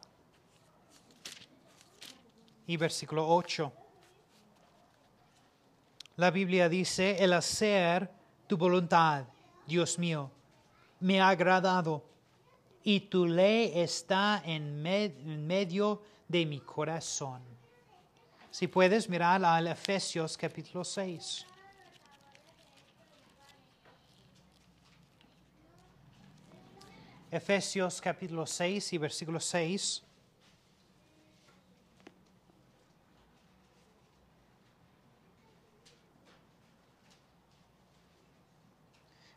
y 2.66 2.77
versículo 2.77 3.27
8. 3.27 3.73
La 6.16 6.31
Biblia 6.31 6.68
dice, 6.68 7.16
el 7.18 7.33
hacer 7.33 8.11
tu 8.47 8.59
voluntad, 8.59 9.25
Dios 9.66 9.99
mío, 9.99 10.31
me 11.01 11.18
ha 11.18 11.31
agradado 11.31 12.05
y 12.83 13.01
tu 13.01 13.25
ley 13.25 13.73
está 13.75 14.42
en, 14.44 14.85
en 14.85 15.47
medio 15.47 16.03
de 16.29 16.44
mi 16.44 16.61
corazón. 16.61 17.40
Si 18.51 18.68
puedes 18.68 19.09
mirar 19.09 19.42
al 19.47 19.66
Efesios 19.66 20.37
capítulo 20.37 20.85
6. 20.85 21.47
Efesios 27.35 28.01
capítulo 28.01 28.47
6 28.47 28.92
y 28.92 28.99
versículo 28.99 29.40
6. 29.40 30.05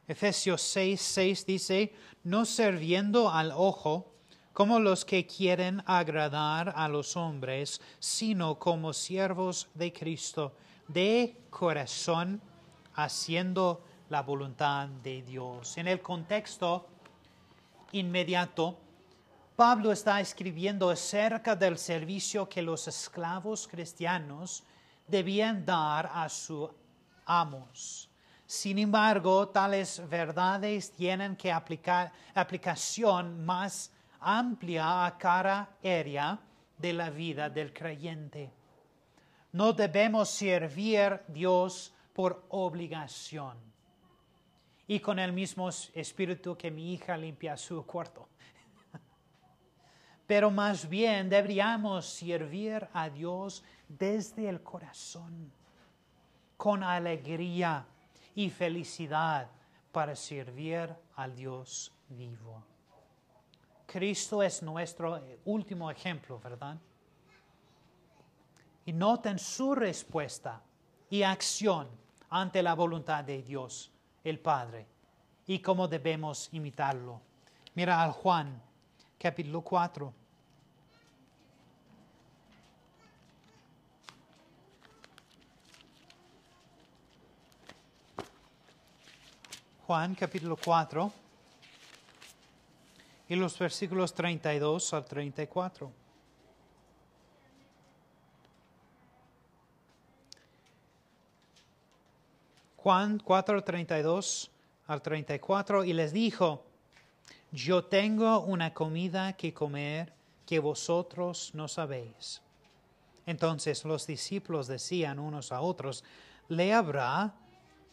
Efesios 0.08 0.62
6, 0.62 1.02
6 1.02 1.46
dice, 1.48 1.94
no 2.24 2.46
sirviendo 2.46 3.32
al 3.32 3.52
ojo 3.52 4.14
como 4.54 4.80
los 4.80 5.04
que 5.04 5.26
quieren 5.26 5.82
agradar 5.88 6.74
a 6.76 6.88
los 6.88 7.18
hombres, 7.18 7.82
sino 7.98 8.60
como 8.60 8.94
siervos 8.94 9.70
de 9.74 9.92
Cristo, 9.92 10.54
de 10.88 11.36
corazón, 11.50 12.44
haciendo 12.94 13.82
la 14.10 14.22
voluntad 14.22 14.88
de 14.88 15.24
Dios. 15.24 15.80
En 15.80 15.88
el 15.88 16.00
contexto 16.00 16.90
inmediato, 17.91 18.78
Pablo 19.56 19.91
está 19.91 20.21
escribiendo 20.21 20.89
acerca 20.89 21.56
del 21.56 21.78
servicio 21.78 22.47
que 22.47 22.62
los 22.62 22.88
esclavos 22.88 23.67
cristianos 23.67 24.63
debían 25.08 25.65
dar 25.65 26.10
a 26.13 26.30
sus 26.30 26.69
amos. 27.26 28.10
Sin 28.45 28.78
embargo, 28.78 29.50
tales 29.50 30.02
verdades 30.08 30.91
tienen 30.91 31.36
que 31.36 31.52
aplicar 31.52 32.12
aplicación 32.36 33.43
más 33.43 33.91
amplia 34.19 35.06
a 35.06 35.17
cara 35.17 35.69
aérea 35.84 36.39
de 36.78 36.93
la 36.93 37.10
vida 37.10 37.50
del 37.50 37.73
creyente. 37.73 38.52
No 39.52 39.73
debemos 39.73 40.30
servir 40.30 41.00
a 41.00 41.21
Dios 41.28 41.93
por 42.13 42.45
obligación 42.50 43.77
y 44.88 45.00
con 45.00 45.19
el 45.19 45.34
mismo 45.34 45.69
espíritu 45.69 46.56
que 46.56 46.71
mi 46.71 46.93
hija 46.93 47.17
limpia 47.17 47.58
su 47.58 47.86
cuarto. 47.86 48.30
Pero 50.28 50.50
más 50.50 50.88
bien 50.88 51.30
deberíamos 51.30 52.06
servir 52.06 52.88
a 52.93 53.10
Dios 53.10 53.63
desde 53.88 54.47
el 54.47 54.62
corazón, 54.63 55.52
con 56.56 56.84
alegría 56.84 57.86
y 58.36 58.50
felicidad 58.50 59.50
para 59.91 60.15
servir 60.15 60.93
al 61.15 61.36
Dios 61.36 61.91
vivo. 62.10 62.63
Cristo 63.86 64.43
es 64.43 64.62
nuestro 64.62 65.21
último 65.45 65.89
ejemplo, 65.89 66.39
¿verdad? 66.39 66.78
Y 68.86 68.93
noten 68.93 69.39
su 69.39 69.73
respuesta 69.76 70.62
y 71.10 71.23
acción 71.23 71.88
ante 72.30 72.62
la 72.62 72.73
voluntad 72.76 73.23
de 73.23 73.41
Dios, 73.41 73.91
el 74.30 74.40
Padre, 74.40 74.86
y 75.46 75.60
cómo 75.60 75.88
debemos 75.88 76.50
imitarlo. 76.52 77.22
Mira 77.76 78.04
al 78.04 78.12
Juan, 78.12 78.62
capítulo 79.18 79.62
4. 79.62 80.13
Juan 89.88 90.16
capítulo 90.16 90.58
4 90.58 91.13
y 93.30 93.36
los 93.36 93.58
versículos 93.58 94.13
32 94.13 94.94
al 94.94 95.06
34. 95.06 96.07
Juan 102.78 103.20
4, 103.20 103.63
32 103.63 104.52
al 104.88 105.02
34 105.02 105.84
y 105.84 105.94
les 105.94 106.13
dijo, 106.13 106.63
yo 107.52 107.84
tengo 107.86 108.40
una 108.42 108.74
comida 108.74 109.34
que 109.34 109.54
comer 109.54 110.13
que 110.46 110.60
vosotros 110.60 111.52
no 111.54 111.68
sabéis. 111.68 112.42
Entonces 113.26 113.84
los 113.84 114.08
discípulos 114.08 114.68
decían 114.68 115.20
unos 115.20 115.52
a 115.52 115.60
otros, 115.60 116.04
¿le 116.48 116.74
habrá 116.74 117.34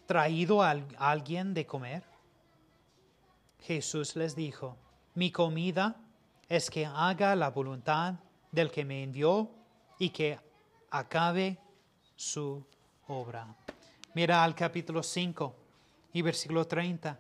traído 0.07 0.63
a 0.63 0.77
alguien 0.99 1.55
de 1.55 1.67
comer? 1.67 2.05
Jesús 3.61 4.15
les 4.15 4.37
dijo, 4.37 4.77
mi 5.15 5.33
comida 5.33 5.97
es 6.49 6.71
que 6.71 6.87
haga 6.87 7.35
la 7.35 7.51
voluntad 7.51 8.15
del 8.53 8.71
que 8.71 8.85
me 8.85 9.03
envió 9.03 9.51
y 9.99 10.11
que 10.11 10.39
acabe 10.91 11.59
su 12.15 12.65
obra. 13.09 13.57
Mira 14.15 14.45
al 14.45 14.55
capítulo 14.55 15.03
5 15.03 15.57
y 16.13 16.23
versículo 16.23 16.65
30. 16.65 17.19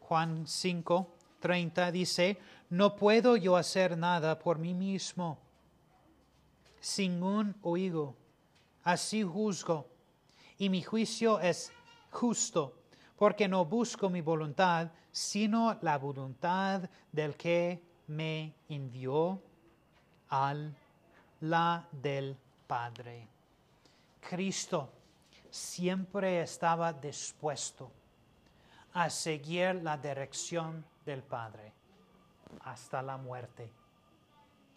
Juan 0.00 0.46
5, 0.46 1.14
30 1.38 1.92
dice, 1.92 2.38
no 2.70 2.96
puedo 2.96 3.36
yo 3.36 3.54
hacer 3.54 3.98
nada 3.98 4.38
por 4.38 4.58
mí 4.58 4.72
mismo, 4.72 5.38
sin 6.80 7.22
un 7.22 7.54
oído. 7.60 8.16
Así 8.84 9.22
juzgo 9.22 9.86
y 10.56 10.70
mi 10.70 10.80
juicio 10.80 11.38
es 11.40 11.70
justo, 12.10 12.78
porque 13.16 13.46
no 13.46 13.66
busco 13.66 14.08
mi 14.08 14.22
voluntad, 14.22 14.92
sino 15.12 15.76
la 15.82 15.98
voluntad 15.98 16.88
del 17.12 17.36
que 17.36 17.82
me 18.06 18.54
envió 18.70 19.42
al 20.30 20.74
la 21.40 21.86
del 21.92 22.34
Padre. 22.66 23.28
Cristo 24.20 25.03
siempre 25.54 26.42
estaba 26.42 26.92
dispuesto 26.92 27.92
a 28.92 29.08
seguir 29.08 29.76
la 29.76 29.96
dirección 29.96 30.84
del 31.04 31.22
Padre 31.22 31.72
hasta 32.64 33.02
la 33.02 33.16
muerte. 33.16 33.70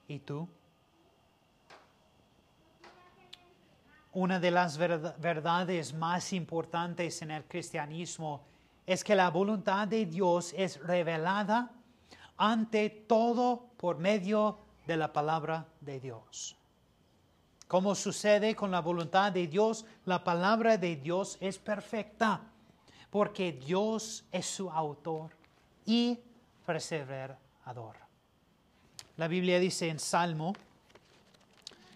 ¿Y 0.07 0.19
tú? 0.19 0.47
una 4.17 4.39
de 4.39 4.49
las 4.49 4.79
verdades 4.79 5.93
más 5.93 6.33
importantes 6.33 7.21
en 7.21 7.29
el 7.29 7.43
cristianismo 7.43 8.41
es 8.87 9.03
que 9.03 9.13
la 9.13 9.29
voluntad 9.29 9.87
de 9.87 10.07
Dios 10.07 10.55
es 10.57 10.81
revelada 10.81 11.71
ante 12.35 12.89
todo 12.89 13.67
por 13.77 13.99
medio 13.99 14.57
de 14.87 14.97
la 14.97 15.13
palabra 15.13 15.67
de 15.81 15.99
Dios. 15.99 16.57
Como 17.67 17.95
sucede 17.95 18.55
con 18.55 18.71
la 18.71 18.79
voluntad 18.79 19.31
de 19.31 19.47
Dios, 19.47 19.85
la 20.05 20.23
palabra 20.23 20.77
de 20.77 20.95
Dios 20.95 21.37
es 21.41 21.57
perfecta, 21.57 22.41
porque 23.09 23.51
Dios 23.51 24.23
es 24.31 24.45
su 24.45 24.69
autor 24.69 25.31
y 25.85 26.19
perseverador. 26.65 27.95
La 29.17 29.27
Biblia 29.27 29.59
dice 29.59 29.89
en 29.89 29.99
Salmo, 29.99 30.53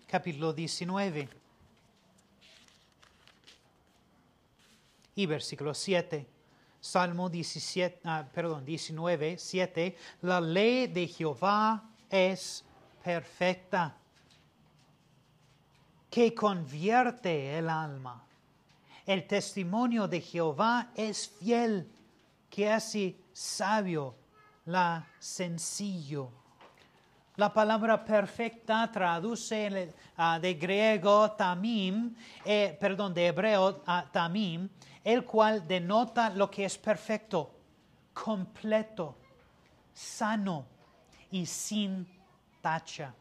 capítulo 0.08 0.52
19, 0.52 1.30
y 5.16 5.26
versículo 5.26 5.74
7. 5.74 6.28
Salmo 6.80 7.30
17, 7.30 8.02
ah, 8.06 8.26
perdón, 8.34 8.66
19, 8.66 9.38
7. 9.38 9.96
La 10.22 10.42
ley 10.42 10.88
de 10.88 11.08
Jehová 11.08 11.84
es 12.10 12.66
perfecta, 13.04 13.96
que 16.12 16.36
convierte 16.36 17.58
el 17.58 17.70
alma. 17.70 18.22
El 19.06 19.26
testimonio 19.26 20.10
de 20.10 20.20
Jehová 20.20 20.92
es 20.94 21.30
fiel, 21.40 21.90
que 22.50 22.70
hace 22.70 23.16
sabio 23.32 24.14
la 24.66 25.08
sencillo. 25.18 26.30
La 27.38 27.52
palabra 27.54 28.04
perfecta 28.04 28.92
traduce 28.92 29.94
ah, 30.18 30.38
de 30.38 30.54
griego 30.54 31.32
tamim, 31.32 32.14
eh, 32.44 32.78
perdón, 32.78 33.14
de 33.14 33.28
hebreo 33.28 33.82
ah, 33.88 34.06
tamim, 34.12 34.68
el 35.06 35.24
cual 35.24 35.66
denota 35.66 36.30
lo 36.30 36.52
que 36.52 36.66
es 36.66 36.78
perfecto, 36.78 37.56
completo, 38.14 39.16
sano 39.94 40.66
y 41.32 41.46
sin 41.46 42.06
tacha. 42.62 43.14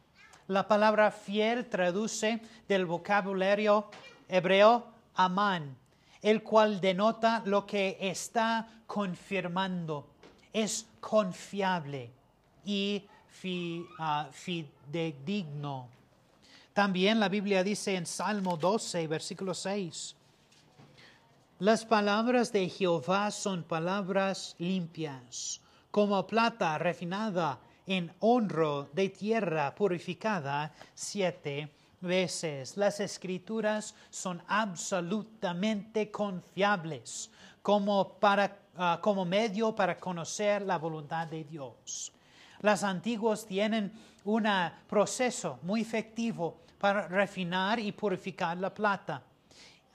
La 0.51 0.67
palabra 0.67 1.13
fiel 1.13 1.67
traduce 1.67 2.41
del 2.67 2.85
vocabulario 2.85 3.89
hebreo 4.29 4.85
amán, 5.15 5.77
el 6.21 6.43
cual 6.43 6.81
denota 6.81 7.41
lo 7.47 7.65
que 7.65 7.97
está 8.01 8.67
confirmando, 8.85 10.09
es 10.53 10.89
confiable 10.99 12.11
y 12.65 13.05
ah, 14.01 14.29
fidedigno. 14.33 15.87
También 16.73 17.21
la 17.21 17.29
Biblia 17.29 17.63
dice 17.63 17.95
en 17.95 18.05
Salmo 18.05 18.57
12, 18.57 19.07
versículo 19.07 19.55
6, 19.55 20.17
las 21.61 21.85
palabras 21.85 22.51
de 22.51 22.69
Jehová 22.69 23.31
son 23.31 23.63
palabras 23.63 24.57
limpias, 24.59 25.61
como 25.93 26.27
plata 26.27 26.77
refinada 26.77 27.61
en 27.91 28.13
honro 28.21 28.89
de 28.93 29.09
tierra 29.09 29.75
purificada 29.75 30.73
siete 30.95 31.73
veces. 32.01 32.77
Las 32.77 33.01
escrituras 33.01 33.97
son 34.11 34.41
absolutamente 34.47 36.09
confiables 36.09 37.33
como, 37.63 38.13
para, 38.21 38.59
ah, 38.77 39.01
como 39.03 39.25
medio 39.25 39.75
para 39.75 39.99
conocer 39.99 40.63
la 40.63 40.79
voluntad 40.79 41.27
de 41.27 41.43
Dios. 41.43 42.13
Las 42.61 42.85
antiguos 42.85 43.45
tienen 43.45 43.93
un 44.23 44.47
proceso 44.87 45.59
muy 45.63 45.81
efectivo 45.81 46.61
para 46.79 47.09
refinar 47.09 47.81
y 47.81 47.91
purificar 47.91 48.57
la 48.59 48.73
plata. 48.73 49.21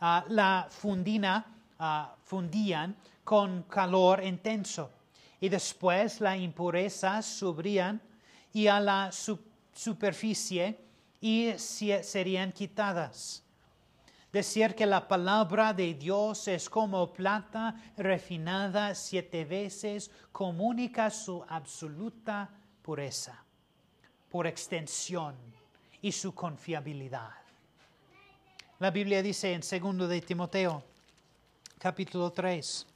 Ah, 0.02 0.26
la 0.28 0.68
fundina, 0.70 1.46
ah, 1.80 2.14
fundían 2.26 2.94
con 3.24 3.64
calor 3.64 4.22
intenso 4.22 4.92
y 5.46 5.50
después 5.50 6.22
las 6.22 6.40
impurezas 6.40 7.24
subían 7.24 8.02
y 8.52 8.66
a 8.66 8.80
la 8.80 9.12
superficie 9.12 10.80
y 11.22 11.54
serían 11.56 12.52
quitadas. 12.52 13.44
Decir 14.34 14.74
que 14.74 14.88
la 14.88 15.08
palabra 15.08 15.72
de 15.72 15.94
Dios 15.94 16.48
es 16.48 16.68
como 16.68 17.14
plata 17.14 17.76
refinada 17.96 18.96
siete 18.96 19.46
veces 19.46 20.10
comunica 20.32 21.12
su 21.12 21.46
absoluta 21.48 22.50
pureza, 22.82 23.46
por 24.32 24.48
extensión 24.48 25.36
y 26.02 26.12
su 26.12 26.34
confiabilidad. 26.34 27.34
La 28.80 28.90
Biblia 28.90 29.22
dice 29.22 29.54
en 29.54 29.62
2 29.62 30.10
de 30.10 30.22
Timoteo, 30.22 30.84
capítulo 31.78 32.32
3, 32.32 32.88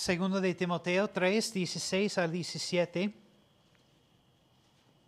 Segundo 0.00 0.40
de 0.40 0.54
Timoteo 0.54 1.08
3, 1.08 1.52
16 1.52 2.16
al 2.16 2.32
17. 2.32 3.12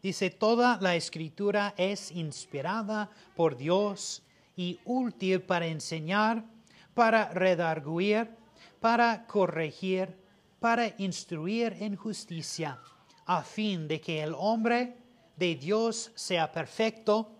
Dice, 0.02 0.28
toda 0.28 0.76
la 0.82 0.94
escritura 0.96 1.72
es 1.78 2.10
inspirada 2.10 3.08
por 3.34 3.56
Dios 3.56 4.22
y 4.54 4.78
útil 4.84 5.40
para 5.40 5.66
enseñar, 5.66 6.44
para 6.92 7.30
redarguir, 7.30 8.36
para 8.80 9.26
corregir, 9.26 10.14
para 10.60 10.92
instruir 10.98 11.74
en 11.80 11.96
justicia, 11.96 12.78
a 13.24 13.42
fin 13.42 13.88
de 13.88 13.98
que 13.98 14.22
el 14.22 14.34
hombre 14.36 14.98
de 15.36 15.54
Dios 15.54 16.12
sea 16.14 16.52
perfecto, 16.52 17.32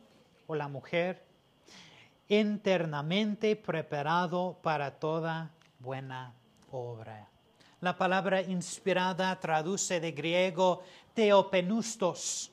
o 0.47 0.55
la 0.55 0.69
mujer, 0.69 1.23
internamente 2.29 3.57
preparado 3.57 4.59
para 4.63 4.99
toda 4.99 5.51
buena 5.81 6.33
obra. 6.71 7.32
La 7.83 7.99
palabra 7.99 8.41
inspirada 8.41 9.39
traduce 9.41 9.99
de 9.99 10.13
griego 10.13 10.85
teopenustos, 11.15 12.53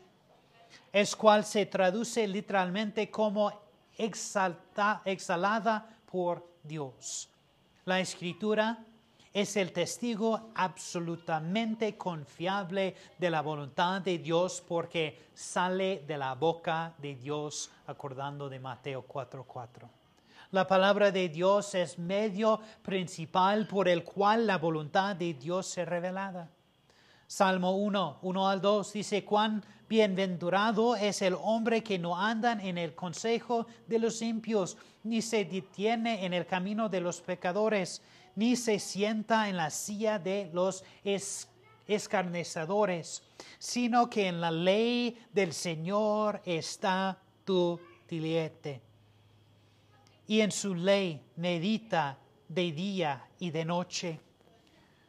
es 0.92 1.16
cual 1.16 1.46
se 1.46 1.68
traduce 1.68 2.28
literalmente 2.28 3.12
como 3.12 3.54
exhalada 3.96 5.88
por 6.12 6.44
Dios. 6.64 7.30
La 7.86 8.00
escritura 8.00 8.84
es 9.32 9.56
el 9.56 9.72
testigo 9.72 10.50
absolutamente 10.56 11.96
confiable 11.96 12.96
de 13.20 13.30
la 13.30 13.44
voluntad 13.44 14.02
de 14.02 14.18
Dios 14.18 14.64
porque 14.68 15.30
sale 15.36 16.04
de 16.08 16.18
la 16.18 16.34
boca 16.34 16.96
de 16.98 17.14
Dios, 17.14 17.70
acordando 17.86 18.50
de 18.50 18.60
Mateo 18.60 19.06
4:4. 19.08 19.88
La 20.52 20.66
palabra 20.66 21.12
de 21.12 21.30
Dios 21.30 21.76
es 21.76 22.00
medio 22.00 22.60
principal 22.82 23.68
por 23.68 23.88
el 23.88 24.04
cual 24.04 24.48
la 24.48 24.58
voluntad 24.58 25.16
de 25.16 25.36
Dios 25.36 25.68
se 25.68 25.86
revelada. 25.86 26.50
Salmo 27.28 27.78
1, 27.78 28.18
1 28.24 28.50
al 28.50 28.60
2 28.60 28.94
dice, 28.94 29.24
cuán 29.24 29.64
bienaventurado 29.88 30.96
es 30.96 31.22
el 31.22 31.36
hombre 31.40 31.84
que 31.84 32.00
no 32.00 32.20
anda 32.20 32.54
en 32.54 32.80
el 32.80 32.96
consejo 32.96 33.68
de 33.86 34.00
los 34.00 34.24
impios, 34.24 34.76
ni 35.04 35.22
se 35.22 35.46
detiene 35.46 36.26
en 36.26 36.34
el 36.34 36.48
camino 36.48 36.90
de 36.90 37.02
los 37.02 37.22
pecadores, 37.22 38.02
ni 38.36 38.56
se 38.56 38.80
sienta 38.80 39.48
en 39.50 39.58
la 39.58 39.70
silla 39.70 40.18
de 40.18 40.50
los 40.52 40.84
escarnecedores, 41.88 43.22
sino 43.60 44.10
que 44.10 44.28
en 44.28 44.42
la 44.42 44.50
ley 44.50 45.16
del 45.32 45.54
Señor 45.54 46.42
está 46.44 47.20
tu 47.46 47.80
diliete 48.08 48.89
y 50.30 50.42
en 50.42 50.52
su 50.52 50.76
ley 50.76 51.26
medita 51.38 52.20
de 52.48 52.72
día 52.72 53.28
y 53.40 53.50
de 53.50 53.66
noche. 53.66 54.22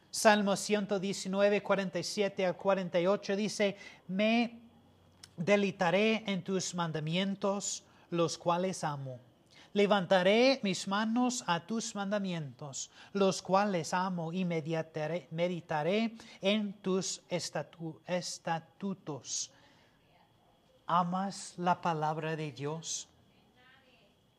Salmo 0.09 0.55
119, 0.55 1.61
47 1.61 2.43
al 2.43 2.57
48 2.57 3.35
dice, 3.35 3.77
me 4.07 4.59
delitaré 5.37 6.23
en 6.25 6.43
tus 6.43 6.73
mandamientos, 6.73 7.83
los 8.09 8.35
cuales 8.39 8.83
amo. 8.83 9.19
Levantaré 9.73 10.59
mis 10.63 10.87
manos 10.87 11.43
a 11.45 11.67
tus 11.67 11.93
mandamientos, 11.93 12.89
los 13.13 13.43
cuales 13.43 13.93
amo, 13.93 14.33
y 14.33 14.43
meditaré, 14.43 15.27
meditaré 15.29 16.15
en 16.41 16.73
tus 16.73 17.21
estatutos. 18.07 19.51
¿Amas 20.87 21.53
la 21.57 21.79
palabra 21.79 22.35
de 22.35 22.51
Dios? 22.51 23.07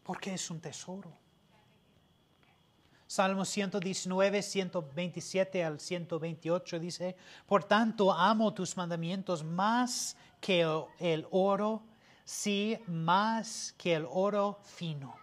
Porque 0.02 0.34
es 0.34 0.50
un 0.50 0.60
tesoro. 0.60 1.10
Salmo 3.06 3.44
119, 3.44 4.40
127 4.40 5.62
al 5.62 5.78
128 5.78 6.78
dice, 6.78 7.14
Por 7.46 7.64
tanto 7.64 8.10
amo 8.10 8.54
tus 8.54 8.74
mandamientos 8.76 9.44
más 9.44 10.16
que 10.40 10.62
el 10.98 11.26
oro, 11.30 11.82
sí, 12.24 12.78
más 12.86 13.74
que 13.76 13.94
el 13.94 14.06
oro 14.10 14.60
fino. 14.64 15.14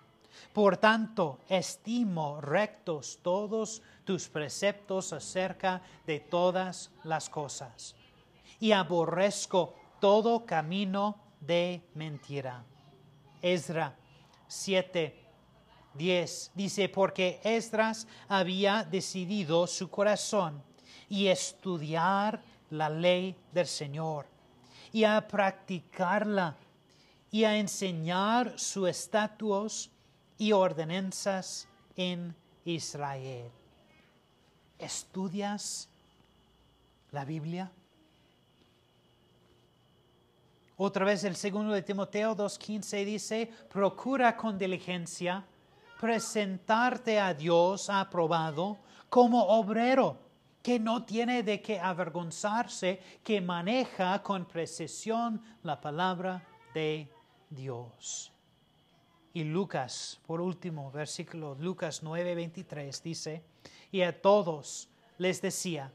Por 0.54 0.78
tanto, 0.78 1.40
estimo 1.50 2.40
rectos 2.42 3.20
todos 3.24 3.82
tus 4.06 4.30
preceptos 4.30 5.12
acerca 5.12 5.82
de 6.06 6.20
todas 6.20 6.92
las 7.04 7.28
cosas, 7.28 7.96
y 8.60 8.72
aborrezco 8.72 9.74
todo 10.00 10.46
camino 10.46 11.18
de 11.40 11.82
mentira. 11.96 12.64
Ezra 13.42 13.96
7, 14.50 15.16
10. 15.94 16.52
Dice, 16.56 16.90
porque 16.90 17.40
Esdras 17.44 18.08
había 18.28 18.84
decidido 18.84 19.68
su 19.68 19.90
corazón 19.90 20.62
y 21.08 21.28
estudiar 21.28 22.42
la 22.72 22.90
ley 22.90 23.36
del 23.54 23.68
Señor 23.68 24.26
y 24.92 25.04
a 25.04 25.26
practicarla 25.28 26.58
y 27.32 27.44
a 27.44 27.58
enseñar 27.58 28.58
sus 28.60 28.90
estatutos 28.90 29.92
y 30.38 30.52
ordenanzas 30.52 31.68
en 31.96 32.36
Israel. 32.66 33.52
¿Estudias 34.80 35.90
la 37.12 37.24
Biblia? 37.24 37.72
Otra 40.82 41.04
vez 41.04 41.26
el 41.26 41.36
segundo 41.36 41.74
de 41.74 41.82
Timoteo 41.82 42.34
2.15 42.38 43.04
dice, 43.04 43.50
procura 43.70 44.38
con 44.38 44.58
diligencia 44.58 45.46
presentarte 46.00 47.20
a 47.20 47.34
Dios 47.34 47.90
aprobado 47.90 48.78
como 49.10 49.44
obrero 49.44 50.18
que 50.64 50.80
no 50.80 51.04
tiene 51.04 51.44
de 51.44 51.62
qué 51.62 51.82
avergonzarse, 51.82 53.02
que 53.22 53.42
maneja 53.42 54.24
con 54.24 54.46
precisión 54.46 55.42
la 55.64 55.82
palabra 55.82 56.48
de 56.74 57.10
Dios. 57.50 58.32
Y 59.34 59.44
Lucas, 59.44 60.22
por 60.26 60.40
último, 60.40 60.92
versículo 60.92 61.56
Lucas 61.56 62.02
9:23 62.02 63.02
dice, 63.02 63.44
y 63.92 64.02
a 64.02 64.22
todos 64.22 64.88
les 65.18 65.42
decía, 65.42 65.92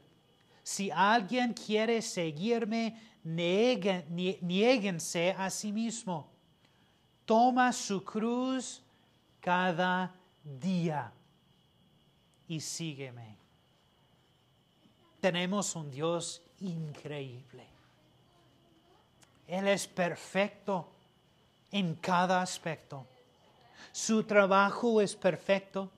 si 0.61 0.91
alguien 0.91 1.53
quiere 1.53 2.03
seguirme, 2.03 3.14
nieguense 3.25 5.35
a 5.37 5.49
sí 5.49 5.71
mismo. 5.71 6.29
Toma 7.25 7.73
su 7.73 8.03
cruz 8.03 8.81
cada 9.41 10.13
día 10.43 11.11
y 12.47 12.59
sígueme. 12.59 13.35
Tenemos 15.19 15.75
un 15.75 15.89
Dios 15.89 16.41
increíble. 16.59 17.65
Él 19.47 19.67
es 19.67 19.87
perfecto 19.87 20.87
en 21.71 21.95
cada 21.95 22.41
aspecto. 22.41 23.05
Su 23.91 24.23
trabajo 24.23 25.01
es 25.01 25.15
perfecto. 25.15 25.89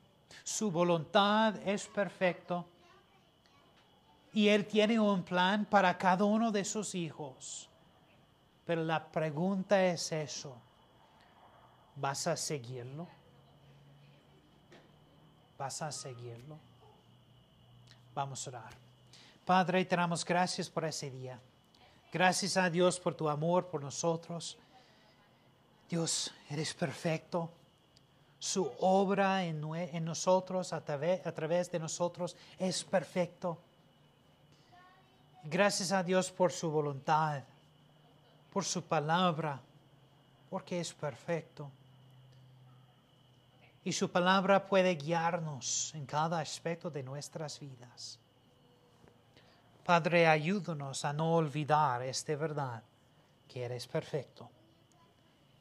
Su 0.44 0.72
voluntad 0.72 1.56
es 1.68 1.88
perfecto. 1.88 2.66
Y 4.38 4.50
Él 4.50 4.68
tiene 4.68 5.00
un 5.00 5.24
plan 5.24 5.66
para 5.66 5.98
cada 5.98 6.24
uno 6.24 6.52
de 6.52 6.64
sus 6.64 6.94
hijos. 6.94 7.68
Pero 8.68 8.84
la 8.84 9.04
pregunta 9.04 9.84
es 9.84 10.12
eso. 10.12 10.56
¿Vas 11.96 12.28
a 12.28 12.38
seguirlo? 12.38 13.08
¿Vas 15.58 15.82
a 15.82 15.92
seguirlo? 15.92 16.60
Vamos 18.14 18.46
a 18.46 18.52
orar. 18.52 18.74
Padre, 19.44 19.84
te 19.86 19.96
damos 19.96 20.24
gracias 20.24 20.70
por 20.70 20.86
ese 20.86 21.10
día. 21.10 21.42
Gracias 22.14 22.58
a 22.58 22.70
Dios 22.70 23.00
por 23.00 23.16
tu 23.16 23.28
amor 23.28 23.66
por 23.72 23.82
nosotros. 23.82 24.60
Dios, 25.90 26.32
eres 26.52 26.76
perfecto. 26.76 27.50
Su 28.38 28.72
obra 28.82 29.44
en, 29.46 30.06
nosotros, 30.06 30.74
a 30.74 30.86
través 30.86 31.72
de 31.72 31.80
nosotros, 31.80 32.38
es 32.60 32.84
perfecto. 32.84 33.64
Gracias 35.50 35.94
a 35.94 36.04
Dios 36.04 36.30
por 36.30 36.52
su 36.52 36.70
voluntad, 36.70 37.42
por 38.52 38.66
su 38.66 38.84
palabra, 38.84 39.62
porque 40.50 40.82
es 40.82 40.94
perfecto. 40.94 41.72
Y 43.86 43.94
su 43.94 44.12
palabra 44.12 44.68
puede 44.68 44.96
guiarnos 44.96 45.94
en 45.96 46.06
cada 46.06 46.42
aspecto 46.42 46.90
de 46.90 47.02
nuestras 47.02 47.62
vidas. 47.62 48.20
Padre, 49.86 50.28
ayúdanos 50.28 51.06
a 51.06 51.14
no 51.14 51.36
olvidar 51.36 52.02
esta 52.02 52.36
verdad, 52.36 52.84
que 53.48 53.64
eres 53.64 53.88
perfecto 53.88 54.50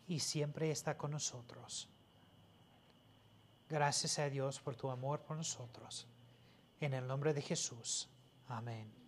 y 0.09 0.19
siempre 0.19 0.73
está 0.73 0.97
con 0.97 1.13
nosotros. 1.13 1.89
Gracias 3.69 4.19
a 4.19 4.29
Dios 4.29 4.59
por 4.59 4.75
tu 4.75 4.91
amor 4.91 5.21
por 5.21 5.37
nosotros. 5.37 6.09
En 6.81 6.93
el 6.93 7.07
nombre 7.07 7.33
de 7.33 7.43
Jesús. 7.43 8.09
Amén. 8.49 9.06